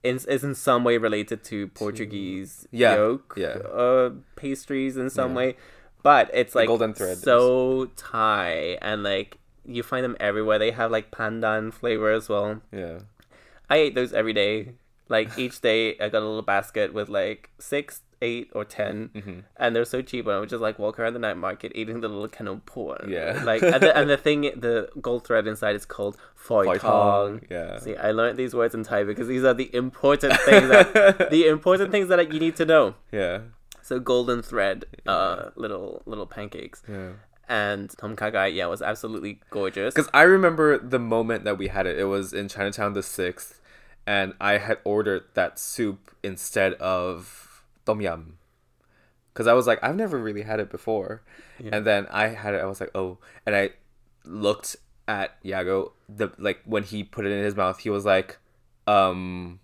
[0.04, 3.58] In, is in some way related to Portuguese Yeah, yolk yeah.
[3.58, 5.38] uh, pastries in some Yeah.
[5.38, 5.56] way,
[6.04, 10.60] but it's like golden thread so Thai and like you find them everywhere.
[10.60, 12.62] They have like pandan flavor as well.
[12.72, 13.00] yeah
[13.68, 14.74] I ate those every day.
[15.08, 19.40] Like each day, I got a little basket with like six, eight, or 10 Mm-hmm.
[19.58, 20.26] and they're so cheap.
[20.26, 23.08] And I would just like walk around the night market eating the little canopor.
[23.08, 23.44] Yeah.
[23.46, 27.40] like and the, and the thing, the gold thread inside is called foy Foy tong.
[27.40, 27.78] tong, yeah.
[27.80, 31.48] See, I learned these words in Thai because these are the important things that the
[31.48, 32.96] important things that you need to know.
[33.12, 33.40] yeah
[33.84, 37.12] So golden thread, uh, little little pancakes, yeah
[37.48, 39.94] and tom kha gai, yeah, was absolutely gorgeous.
[39.94, 42.00] Because I remember the moment that we had it.
[42.00, 43.55] It was in Chinatown the sixth,
[44.08, 48.38] and I had ordered that soup instead of tom yum.
[49.34, 51.22] Because I was like, I've never really had it before,
[51.72, 52.62] and then I had it.
[52.62, 53.72] I was like, oh, and I
[54.24, 54.78] looked
[55.10, 55.92] at Iago.
[56.08, 58.38] The like when he put it in his mouth, he was like,
[58.88, 59.60] um,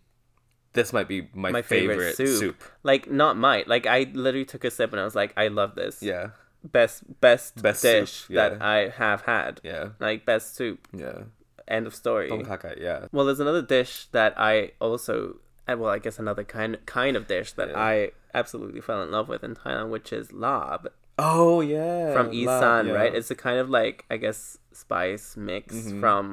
[0.74, 2.40] this might be my, my favorite, favorite, soup.
[2.40, 2.64] soup.
[2.84, 3.64] Like not mine.
[3.68, 6.04] Like I literally took a sip and I was like, I love this.
[6.04, 6.32] Yeah,
[6.64, 8.50] Best best Best soup, dish yeah.
[8.50, 9.62] that I have had.
[9.64, 10.88] yeah, Like best soup.
[10.94, 11.24] yeah.
[11.72, 12.28] End of story.
[12.30, 13.08] Yeah.
[13.12, 17.54] Well, there's another dish that I also, well, I guess another kind kind of dish
[17.54, 17.80] that Yeah.
[17.80, 22.88] I absolutely fell in love with in Thailand, which is lab Oh yeah, from Isan,
[22.88, 22.94] yeah.
[22.94, 23.14] right?
[23.14, 26.00] It's a kind of like I guess spice mix Mhm.
[26.00, 26.24] from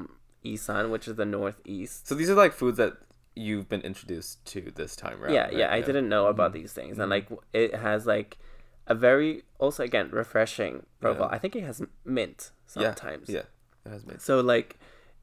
[0.45, 2.07] Isan, which is the northeast.
[2.09, 2.95] So these are like foods that
[3.35, 5.33] you've been introduced to this time, right?
[5.33, 8.39] yeah, yeah, I didn't know about these things, and like it has like
[8.87, 11.29] a very also again refreshing profile.
[11.31, 11.37] Yeah.
[11.37, 13.29] I think it has mint sometimes.
[13.29, 13.43] Yeah,
[13.85, 14.19] it has been.
[14.19, 14.79] So like,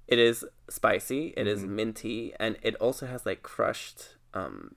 [0.08, 1.34] it is spicy.
[1.38, 1.76] It is Mm-hmm.
[1.76, 4.76] minty, and it also has like crushed um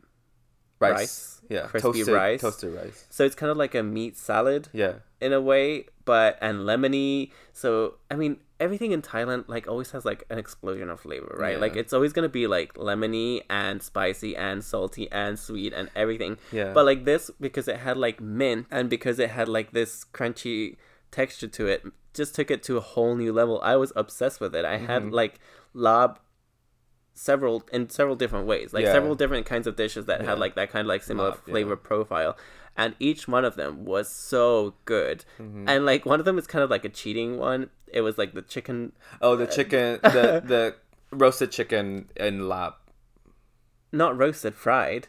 [0.81, 2.41] Rice, rice, yeah, crispy toasted, rice.
[2.41, 3.05] toasted rice.
[3.11, 7.33] So it's kind of like a meat salad Yeah, in a way, but and lemony.
[7.53, 11.55] So I mean, everything in Thailand like always has like an explosion of flavor, right?
[11.55, 11.59] Yeah.
[11.59, 16.39] Like it's always gonna be like lemony and spicy and salty and sweet and everything.
[16.53, 16.73] Yeah.
[16.73, 20.77] But like this, because it had like mint and because it had like this crunchy
[21.11, 21.85] texture to it,
[22.19, 23.61] just took it to a whole new level.
[23.63, 24.65] I was obsessed with it.
[24.67, 24.87] I Mm-hmm.
[24.87, 25.41] had like
[25.73, 26.19] lab
[27.15, 28.93] several in several different ways, like Yeah.
[28.93, 30.27] several different kinds of dishes that Yeah.
[30.31, 31.53] had like that kind of like similar yeah.
[31.53, 32.37] flavor profile.
[32.77, 35.25] And each one of them was so good.
[35.41, 35.69] Mm-hmm.
[35.69, 37.71] And like one of them is kind of like a cheating one.
[37.89, 40.75] It was like the chicken Oh, the chicken, the the
[41.11, 42.75] roasted chicken in lab.
[43.91, 45.09] not roasted, fried.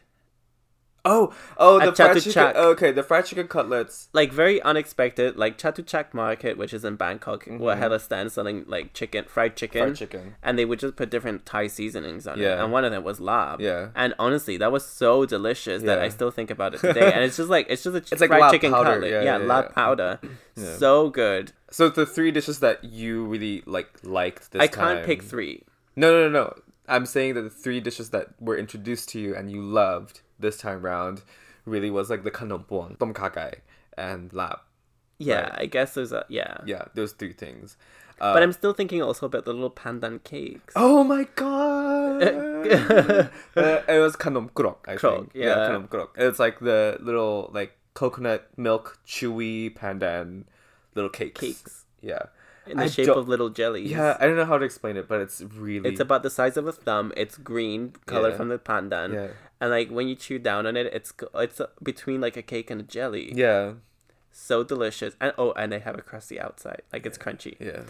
[1.05, 2.43] Oh, oh, the fried chicken.
[2.55, 4.09] Okay, the fried chicken cutlets.
[4.13, 5.37] like very unexpected.
[5.37, 9.55] Like Chatuchak Market, which is in Bangkok, will had a stand selling like chicken, fried
[9.55, 9.87] chicken, Mm-hmm.
[9.95, 10.35] Fried chicken.
[10.43, 12.43] and they would just put different Thai seasonings on it.
[12.43, 12.61] Yeah.
[12.63, 13.61] And one of them was lab.
[13.61, 13.89] Yeah.
[13.95, 17.11] And honestly, that was so delicious that I still think about it today.
[17.13, 18.93] and it's just like it's just a ch- It's like fried chicken powder.
[18.93, 19.11] cutlet.
[19.11, 19.71] Yeah, Yeah, yeah, lab yeah.
[19.73, 20.19] powder.
[20.59, 20.75] Yeah.
[20.75, 21.53] So good.
[21.71, 24.95] So the three dishes that you really like liked this I time.
[24.97, 25.63] can't pick three.
[25.95, 26.53] No, no, no, no.
[26.89, 30.57] I'm saying that the three dishes that were introduced to you and you loved this
[30.57, 31.21] time round
[31.65, 33.53] really was like the kanompong, tom kha gai,
[33.97, 34.59] and lab.
[35.19, 35.55] Yeah, Right.
[35.61, 36.57] I guess there's a yeah.
[36.65, 37.77] Yeah, those three things.
[38.21, 40.73] Uh, But I'm still thinking also about the little pandan cakes.
[40.75, 42.23] Oh my god!
[42.23, 43.29] uh,
[43.87, 45.31] it was kanom krok, I Krok, think.
[45.35, 45.55] yeah.
[45.69, 46.15] kanom krok.
[46.17, 50.45] It's like the little like coconut milk chewy pandan
[50.95, 51.39] little cakes.
[51.39, 51.85] Cakes.
[52.01, 52.23] Yeah.
[52.67, 53.89] In the I shape of little jellies.
[53.91, 56.57] Yeah, I don't know how to explain it, but it's really It's about the size
[56.57, 57.11] of a thumb.
[57.17, 58.37] It's green, color Yeah.
[58.37, 59.27] from the pandan, Yeah.
[59.61, 62.69] and like when you chew down on it, it's it's uh, between like a cake
[62.69, 63.31] and a jelly.
[63.33, 63.73] Yeah.
[64.31, 67.55] So delicious, and oh, and they have a crusty outside, like it's crunchy.
[67.59, 67.83] Yeah.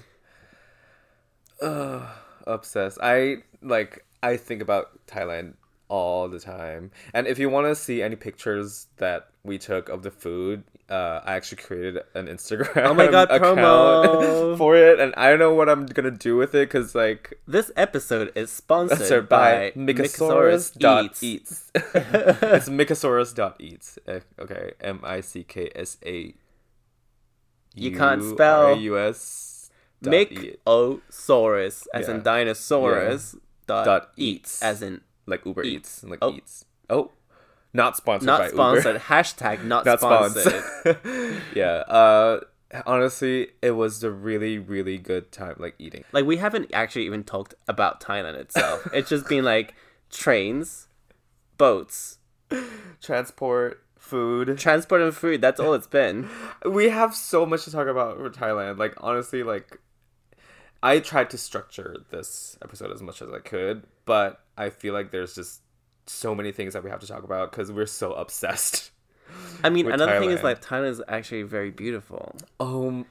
[1.61, 2.03] Ugh,
[2.47, 2.97] obsessed.
[3.01, 5.53] I like I think about Thailand
[5.89, 6.91] all the time.
[7.13, 11.19] And if you want to see any pictures that we took of the food, uh,
[11.25, 12.85] I actually created an Instagram.
[12.85, 14.57] Oh my God, promo.
[14.57, 17.71] for it, and I don't know what I'm gonna do with it because like This
[17.75, 21.71] episode is sponsored by by Mikasaurus Mikasaurus Eats.
[22.55, 23.97] It's Mikasaurus dot eats.
[24.43, 26.33] Okay, M I C K S A.
[27.75, 29.69] You can't spell U S.
[30.01, 30.59] dot eat.
[30.65, 32.15] Mikosaurus, as Yeah.
[32.15, 33.35] in dinosaurus,
[33.67, 34.63] dot, Dot eats, eats.
[34.63, 36.03] as in like Uber Eats.
[36.03, 36.33] Eats, like Oh.
[36.33, 36.65] Eats.
[36.89, 37.11] Oh,
[37.74, 38.86] not sponsored not by sponsored.
[38.93, 38.99] Uber.
[38.99, 40.63] Hashtag not, not sponsored.
[40.63, 41.41] sponsored.
[41.55, 41.84] yeah.
[41.88, 42.39] Uh,
[42.86, 46.03] honestly, it was a really, really good time, like eating.
[46.11, 48.88] Like we haven't actually even talked about Thailand itself.
[48.93, 49.76] it's just been like
[50.09, 50.88] trains,
[51.57, 52.17] boats,
[53.01, 54.57] Transport, food.
[54.57, 55.41] transport and food.
[55.41, 56.28] That's all it's been.
[56.65, 58.78] we have so much to talk about for Thailand.
[58.78, 59.80] Like honestly, like
[60.82, 65.11] I tried to structure this episode as much as I could, but I feel like
[65.11, 65.61] there's just
[66.10, 68.91] so many things that we have to talk about because we're so obsessed.
[69.64, 70.43] I mean, another thing is Thailand.
[70.43, 72.36] like Thailand is actually very beautiful.
[72.60, 73.05] Um,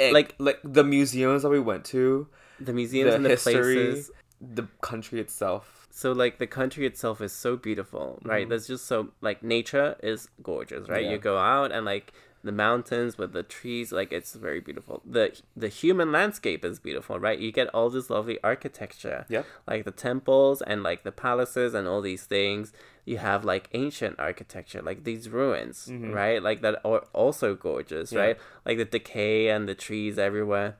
[0.00, 2.26] Like- like like the museums that we went to,
[2.60, 4.10] The museums the and the history, places.
[4.40, 5.86] the country itself.
[5.90, 8.48] So like the country itself is so beautiful, right?
[8.48, 11.02] There's just so like nature is gorgeous, right?
[11.02, 11.04] Mm-hmm.
[11.04, 11.10] Yeah.
[11.12, 12.12] You go out and like
[12.44, 15.02] the mountains with the trees, like it's very beautiful.
[15.04, 17.38] The the human landscape is beautiful, right?
[17.38, 19.24] You get all this lovely architecture.
[19.28, 19.46] Yep.
[19.66, 22.72] Like the temples and like the palaces and all these things.
[23.06, 26.42] You have like ancient architecture, like these ruins, right?
[26.42, 28.16] Like that are also gorgeous, Mm-hmm.
[28.18, 28.24] Yeah.
[28.24, 28.38] right?
[28.64, 30.76] Like the decay and the trees everywhere.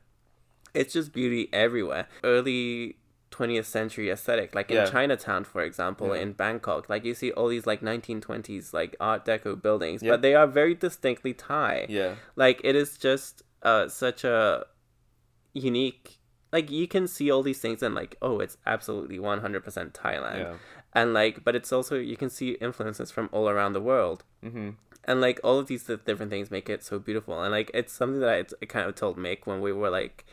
[0.74, 2.08] It's just beauty everywhere.
[2.24, 2.96] Early
[3.36, 4.86] 20th century aesthetic, like in Yeah.
[4.94, 6.22] Chinatown, for example, Yeah.
[6.22, 6.88] in Bangkok.
[6.88, 10.12] Like you see all these like 1920s like Art Deco buildings, Yep.
[10.12, 11.86] but they are very distinctly Thai.
[11.88, 12.14] Yeah.
[12.36, 14.66] Like it is just uh, such a
[15.52, 16.18] unique.
[16.52, 20.38] Like you can see all these things and like, oh, it's absolutely 100% Thailand.
[20.38, 20.54] Yeah.
[20.92, 24.70] And like, but it's also you can see influences from all around the world Mm-hmm.
[25.04, 28.20] and like all of these different things make it so beautiful and like it's something
[28.20, 30.26] that I, I kind of told Mick when we were like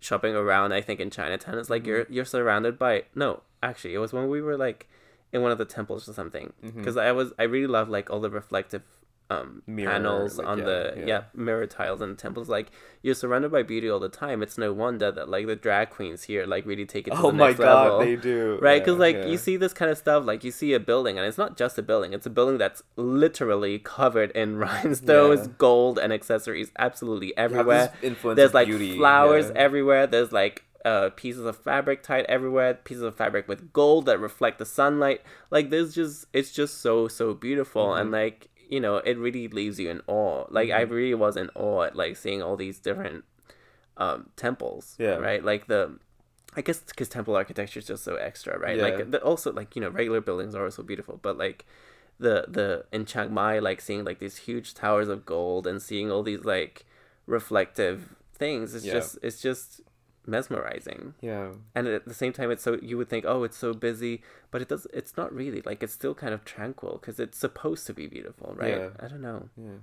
[0.00, 1.72] shopping around i think in chinatown it's Mm-hmm.
[1.72, 4.88] like you're you're surrounded by no actually it was when we were like
[5.32, 6.78] in one of the temples or something Mm-hmm.
[6.78, 8.82] because i was i really love like all the reflective
[9.30, 11.04] um Mirror, panels like, on yeah, the yeah.
[11.06, 11.22] yeah.
[11.34, 12.70] mirror tiles and the temples like
[13.02, 14.42] you're surrounded by beauty all the time.
[14.42, 17.30] It's no wonder that like the drag queens here like really take it to Oh
[17.30, 17.98] the my god, level.
[18.00, 18.58] they do.
[18.60, 18.80] right?
[18.82, 21.26] Because Yeah, like you see this kind of stuff like you see a building and
[21.26, 22.12] it's not just a building.
[22.12, 27.92] It's a building that's literally covered in rhinestones gold and accessories absolutely everywhere.
[28.34, 30.06] there's like beauty, flowers everywhere.
[30.06, 34.58] There's like uh, pieces of fabric tied everywhere pieces of fabric with gold that reflect
[34.58, 35.20] the sunlight.
[35.50, 38.00] Like there's just it's just so so beautiful Mm-hmm.
[38.00, 40.94] and like you know it really leaves you in awe like i Mm-hmm.
[40.94, 43.24] really was in awe at like seeing all these different
[44.04, 45.16] um temples Yeah.
[45.28, 45.82] right like the
[46.56, 48.76] I guess because temple architecture is just so extra, right?
[48.76, 48.82] Yeah.
[48.82, 51.64] Like the, also like you know regular buildings are also beautiful, but like
[52.18, 56.10] the the in Chiang Mai, like seeing like these huge towers of gold and seeing
[56.10, 56.86] all these like
[57.34, 58.94] reflective things, it's Yeah.
[58.98, 59.80] just it's just
[60.30, 61.14] mesmerizing.
[61.20, 61.52] Yeah.
[61.74, 64.62] And at the same time, it's so you would think, oh, it's so busy, but
[64.62, 64.86] it does.
[64.94, 68.54] It's not really like it's still kind of tranquil because it's supposed to be beautiful,
[68.56, 68.76] right?
[68.76, 68.88] Yeah.
[69.00, 69.48] I don't know.
[69.56, 69.78] Yeah.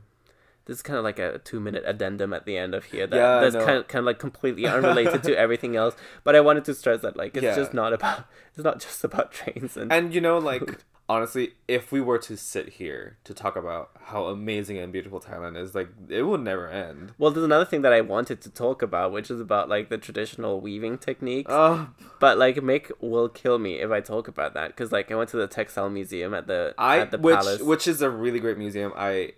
[0.65, 3.15] This is kind of like a two minute addendum at the end of here that,
[3.15, 3.65] Yeah, that's no.
[3.65, 5.95] kind of kind of like completely unrelated to everything else.
[6.25, 7.55] But I wanted to stress that like it's Yeah.
[7.55, 8.25] just not about
[8.55, 10.79] it's not just about trains and, And you know, like
[11.09, 15.57] honestly, if we were to sit here to talk about how amazing and beautiful Thailand
[15.57, 17.13] is, like it would never end.
[17.17, 19.97] well, there's another thing that I wanted to talk about, which is about like the
[19.97, 21.49] traditional weaving techniques.
[21.51, 21.89] Oh,
[22.19, 25.29] But like Mick will kill me if I talk about that because like I went
[25.29, 27.61] to the textile museum at the I at the which palace.
[27.61, 28.91] which is a really great museum.
[28.95, 29.33] I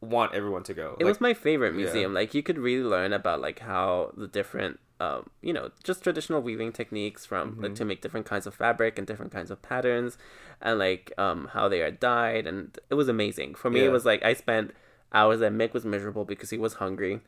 [0.00, 0.92] want everyone to go.
[0.98, 1.82] it Like, was my favorite yeah.
[1.84, 2.14] museum.
[2.14, 6.40] Like you could really learn about like how the different um you know just traditional
[6.40, 7.76] weaving techniques from like, Mhm.
[7.76, 10.16] to make different kinds of fabric and different kinds of patterns
[10.62, 13.54] and like um how they are dyed and it was amazing.
[13.54, 13.86] For me Yeah.
[13.88, 14.72] it was like I spent
[15.12, 17.20] hours and Mick was miserable because he was hungry.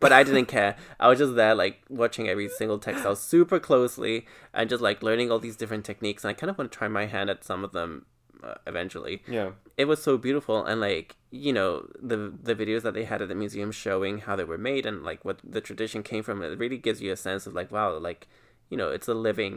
[0.00, 0.76] But I didn't care.
[0.98, 5.30] I was just there, like watching every single textile super closely, and just like learning
[5.30, 6.24] all these different techniques.
[6.24, 8.04] And I kind of want to try my hand at some of them
[8.44, 11.70] uh, eventually yeah, it was so beautiful and like you know
[12.10, 12.18] the
[12.48, 15.24] the videos that they had at the museum showing how they were made and like
[15.24, 18.22] what the tradition came from it really gives you a sense of like wow like
[18.70, 19.56] you know it's a living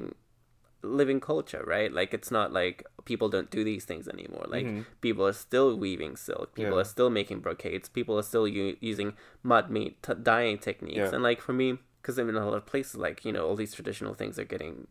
[0.84, 4.86] living culture right like it's not like people don't do these things anymore like Mhm.
[5.02, 6.82] people are still weaving silk people Yeah.
[6.82, 9.14] are still making brocades people are still u- using
[9.44, 11.14] mudmee t- dyeing techniques Yeah.
[11.16, 13.56] and like for me because i'm in a lot of places like you know all
[13.56, 14.88] these traditional things are getting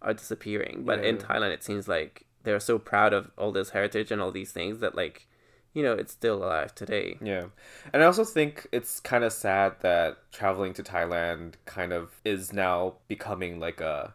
[0.00, 1.22] are disappearing but in Yeah.
[1.22, 4.80] thailand it seems like they're so proud of all this heritage and all these things
[4.80, 5.26] that like
[5.74, 7.46] you know it's still alive today yeah.
[7.92, 12.52] And I also think it's kind of sad that traveling to Thailand kind of is
[12.52, 14.14] now becoming like a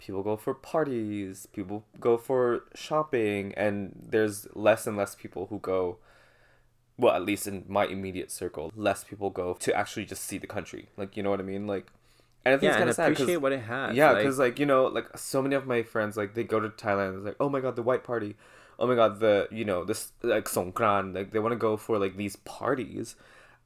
[0.00, 5.58] people go for parties, people go for shopping, and there's less and less people who
[5.60, 5.98] go.
[6.96, 10.46] Well, at least in my immediate circle, less people go to actually just see the
[10.46, 10.88] country.
[10.96, 11.66] Like, you know what I mean?
[11.66, 11.86] Like,
[12.44, 14.58] and I think yeah it's kind of sad appreciate what it has Yeah, because like
[14.58, 17.18] you know, like so many of my friends, like they go to Thailand.
[17.18, 18.36] It's like, oh my god, the white party.
[18.78, 21.14] Oh my god, the you know this like Songkran.
[21.14, 23.16] Like they want to go for like these parties,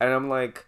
[0.01, 0.66] and I'm like,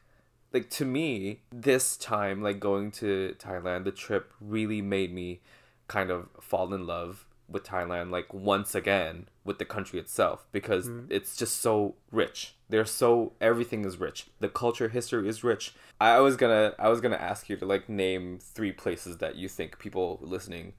[0.53, 5.41] like to me, this time like going to Thailand, the trip really made me
[5.89, 10.89] kind of fall in love with Thailand like once again with the country itself because
[10.89, 11.13] mm-hmm.
[11.13, 12.56] it's just so rich.
[12.69, 14.27] They're so everything is rich.
[14.41, 15.75] The culture history is rich.
[16.01, 19.49] I was gonna I was gonna ask you to like name three places that you
[19.49, 20.73] think people listening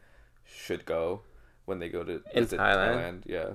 [0.46, 1.22] should go
[1.66, 3.24] when they go to In visit Thailand?
[3.26, 3.52] Yeah.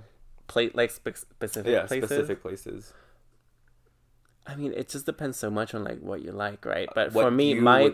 [0.47, 2.93] plate like spe- specific Yeah, places specific places.
[4.47, 7.13] i mean it just depends so much on like what you like right uh, but
[7.13, 7.93] What for me my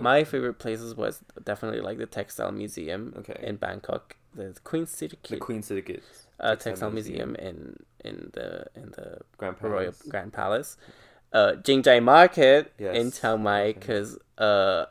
[0.00, 3.38] my favorite places was definitely like the textile museum Okay.
[3.42, 6.02] in bangkok the queen city the Queen Sirikit
[6.42, 10.02] uh, textile museum in in the in the Grand Royal Palace.
[10.08, 10.76] Grand Palace.
[11.32, 13.20] Uh, Jingjai Market in Yes.
[13.20, 14.84] Chiang Mai because uh,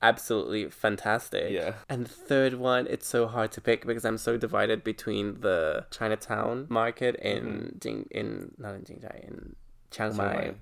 [0.00, 1.50] absolutely fantastic.
[1.52, 1.74] Yeah.
[1.90, 5.84] And the third one, it's so hard to pick because I'm so divided between the
[5.90, 9.56] Chinatown Market in Jing in not in Jingjai in
[9.90, 10.54] Chiang Chiang Mai, Mai.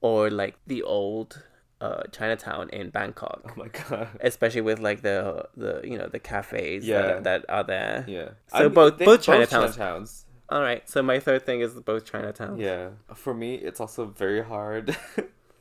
[0.00, 1.42] or like the old
[1.80, 3.40] uh, Chinatown in Bangkok.
[3.48, 4.08] Oh my god.
[4.20, 7.02] Especially with like the the you know the cafes Yeah.
[7.02, 8.04] that, that are there.
[8.08, 8.30] Yeah.
[8.58, 9.76] So both- they- both Chinatowns.
[9.78, 10.24] Chinatowns.
[10.50, 12.58] All right, so my third thing is both Chinatowns.
[12.60, 12.88] Yeah.
[13.14, 14.96] For me, it's also very hard.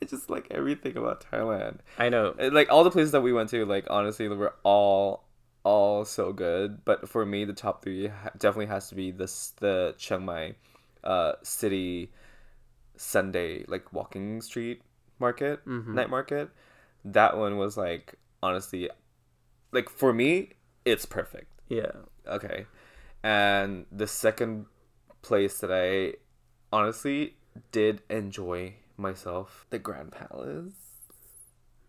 [0.01, 1.77] I just like everything about Thailand.
[1.99, 2.33] I know.
[2.39, 5.25] Uh, Like all the places that we went to, like honestly, they were all
[5.63, 6.83] all so good.
[6.85, 8.09] But for me, the top three
[8.39, 10.55] definitely has to be this the Chiang Mai,
[11.03, 12.11] uh, city
[12.97, 14.81] Sunday like walking street
[15.19, 15.93] market Mhm.
[15.93, 16.49] night market.
[17.05, 18.89] That one was like honestly,
[19.71, 20.53] like for me,
[20.85, 21.51] it's perfect.
[21.67, 21.91] Yeah.
[22.27, 22.65] Okay.
[23.23, 24.65] And the second
[25.21, 26.15] place that I
[26.71, 27.35] honestly
[27.71, 30.73] did enjoy myself, the Grand Palace.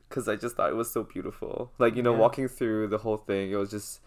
[0.09, 1.73] Cuz I just thought it was so beautiful.
[1.79, 2.19] Like, you know, Yeah.
[2.19, 4.01] walking through the whole thing, it was just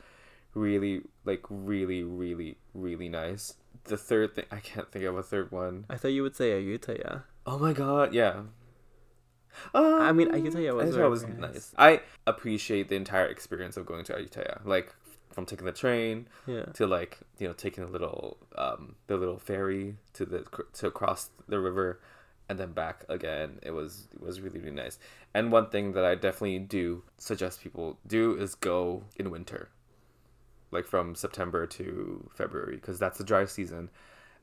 [0.54, 3.56] really like really really really nice.
[3.86, 5.86] The third thing, I can't think of a third one.
[5.90, 7.24] I thought you would say Ayutthaya.
[7.46, 8.44] Oh my god, yeah.
[9.74, 11.38] Um, I mean, Ayutthaya was Ayutthaya was nice.
[11.40, 11.74] nice.
[11.78, 14.64] I appreciate the entire experience of going to Ayutthaya.
[14.66, 14.94] Like
[15.32, 16.66] from taking the train Yeah.
[16.74, 21.30] to like you know taking a little um the little ferry to the to cross
[21.48, 22.00] the river
[22.50, 25.00] and then back again it was it was really really nice
[25.34, 29.70] and one thing that i definitely do suggest people do is go in winter
[30.70, 33.90] like from september to february because that's the dry season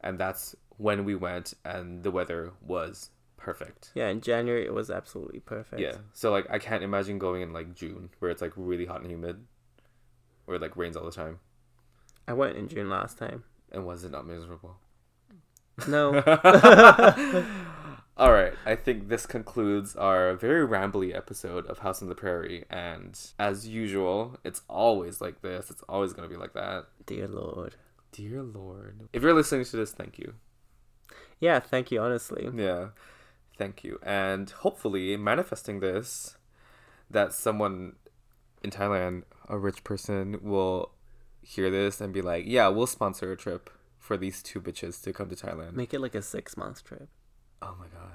[0.00, 3.10] and that's when we went and the weather was
[3.40, 5.80] perfect Yeah, in January it was absolutely perfect.
[5.80, 9.00] yeah so like i can't imagine going in like june where it's like really hot
[9.00, 9.44] and humid
[10.44, 11.40] where it like rains all the time
[12.28, 13.42] I went in June last time.
[13.72, 14.76] and was it not miserable
[15.88, 16.14] No.
[18.16, 22.66] All right, I think this concludes our very rambly episode of House on the Prairie.
[22.68, 25.70] And as usual, it's always like this.
[25.70, 26.84] It's always going to be like that.
[27.06, 27.76] Dear Lord.
[28.12, 29.08] Dear Lord.
[29.14, 30.34] If you're listening to this, thank you.
[31.38, 32.02] Yeah, thank you.
[32.02, 32.88] Honestly, Yeah.
[33.60, 33.98] Thank you.
[34.02, 36.36] And hopefully, manifesting this,
[37.10, 37.96] that someone
[38.64, 40.92] in Thailand, a rich person, will
[41.42, 45.12] hear this and be like, yeah, we'll sponsor a trip for these two bitches to
[45.12, 45.74] come to Thailand.
[45.74, 47.08] make it like a six month trip.
[47.60, 48.14] Oh my God.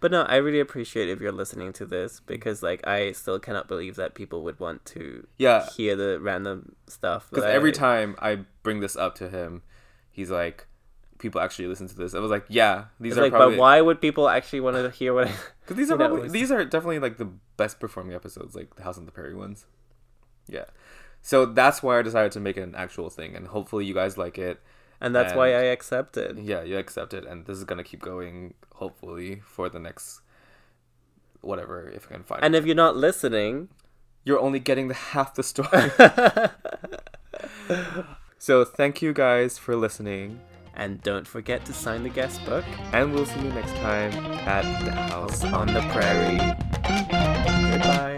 [0.00, 3.68] But no, I really appreciate if you're listening to this because like I still cannot
[3.68, 5.66] believe that people would want to Yeah.
[5.76, 7.28] hear the random stuff.
[7.30, 9.62] Because every I- time I bring this up to him,
[10.10, 10.66] he's like,
[11.18, 12.14] people actually listen to this.
[12.14, 13.56] I was like, yeah, these It's are like, probably.
[13.56, 15.28] but why would people actually want to hear what?
[15.28, 15.32] I...
[15.60, 18.82] Because these are probably it's- these are definitely like the best performing episodes, like the
[18.82, 19.66] House on the Prairie ones.
[20.46, 20.66] Yeah,
[21.22, 24.16] so that's why I decided to make it an actual thing, and hopefully you guys
[24.16, 24.60] like it.
[25.00, 26.38] And that's why I accepted.
[26.38, 26.44] It.
[26.44, 28.54] Yeah, you accept it, and this is gonna keep going.
[28.76, 30.20] Hopefully for the next
[31.40, 32.44] whatever if I can find.
[32.44, 32.58] And it.
[32.58, 33.68] if you're not listening,
[34.24, 35.68] you're only getting the half the story.
[38.38, 40.40] so thank you guys for listening,
[40.76, 44.12] and don't forget to sign the guest book and we'll see you next time
[44.46, 46.38] at the House on the prairie.
[47.70, 48.15] Goodbye.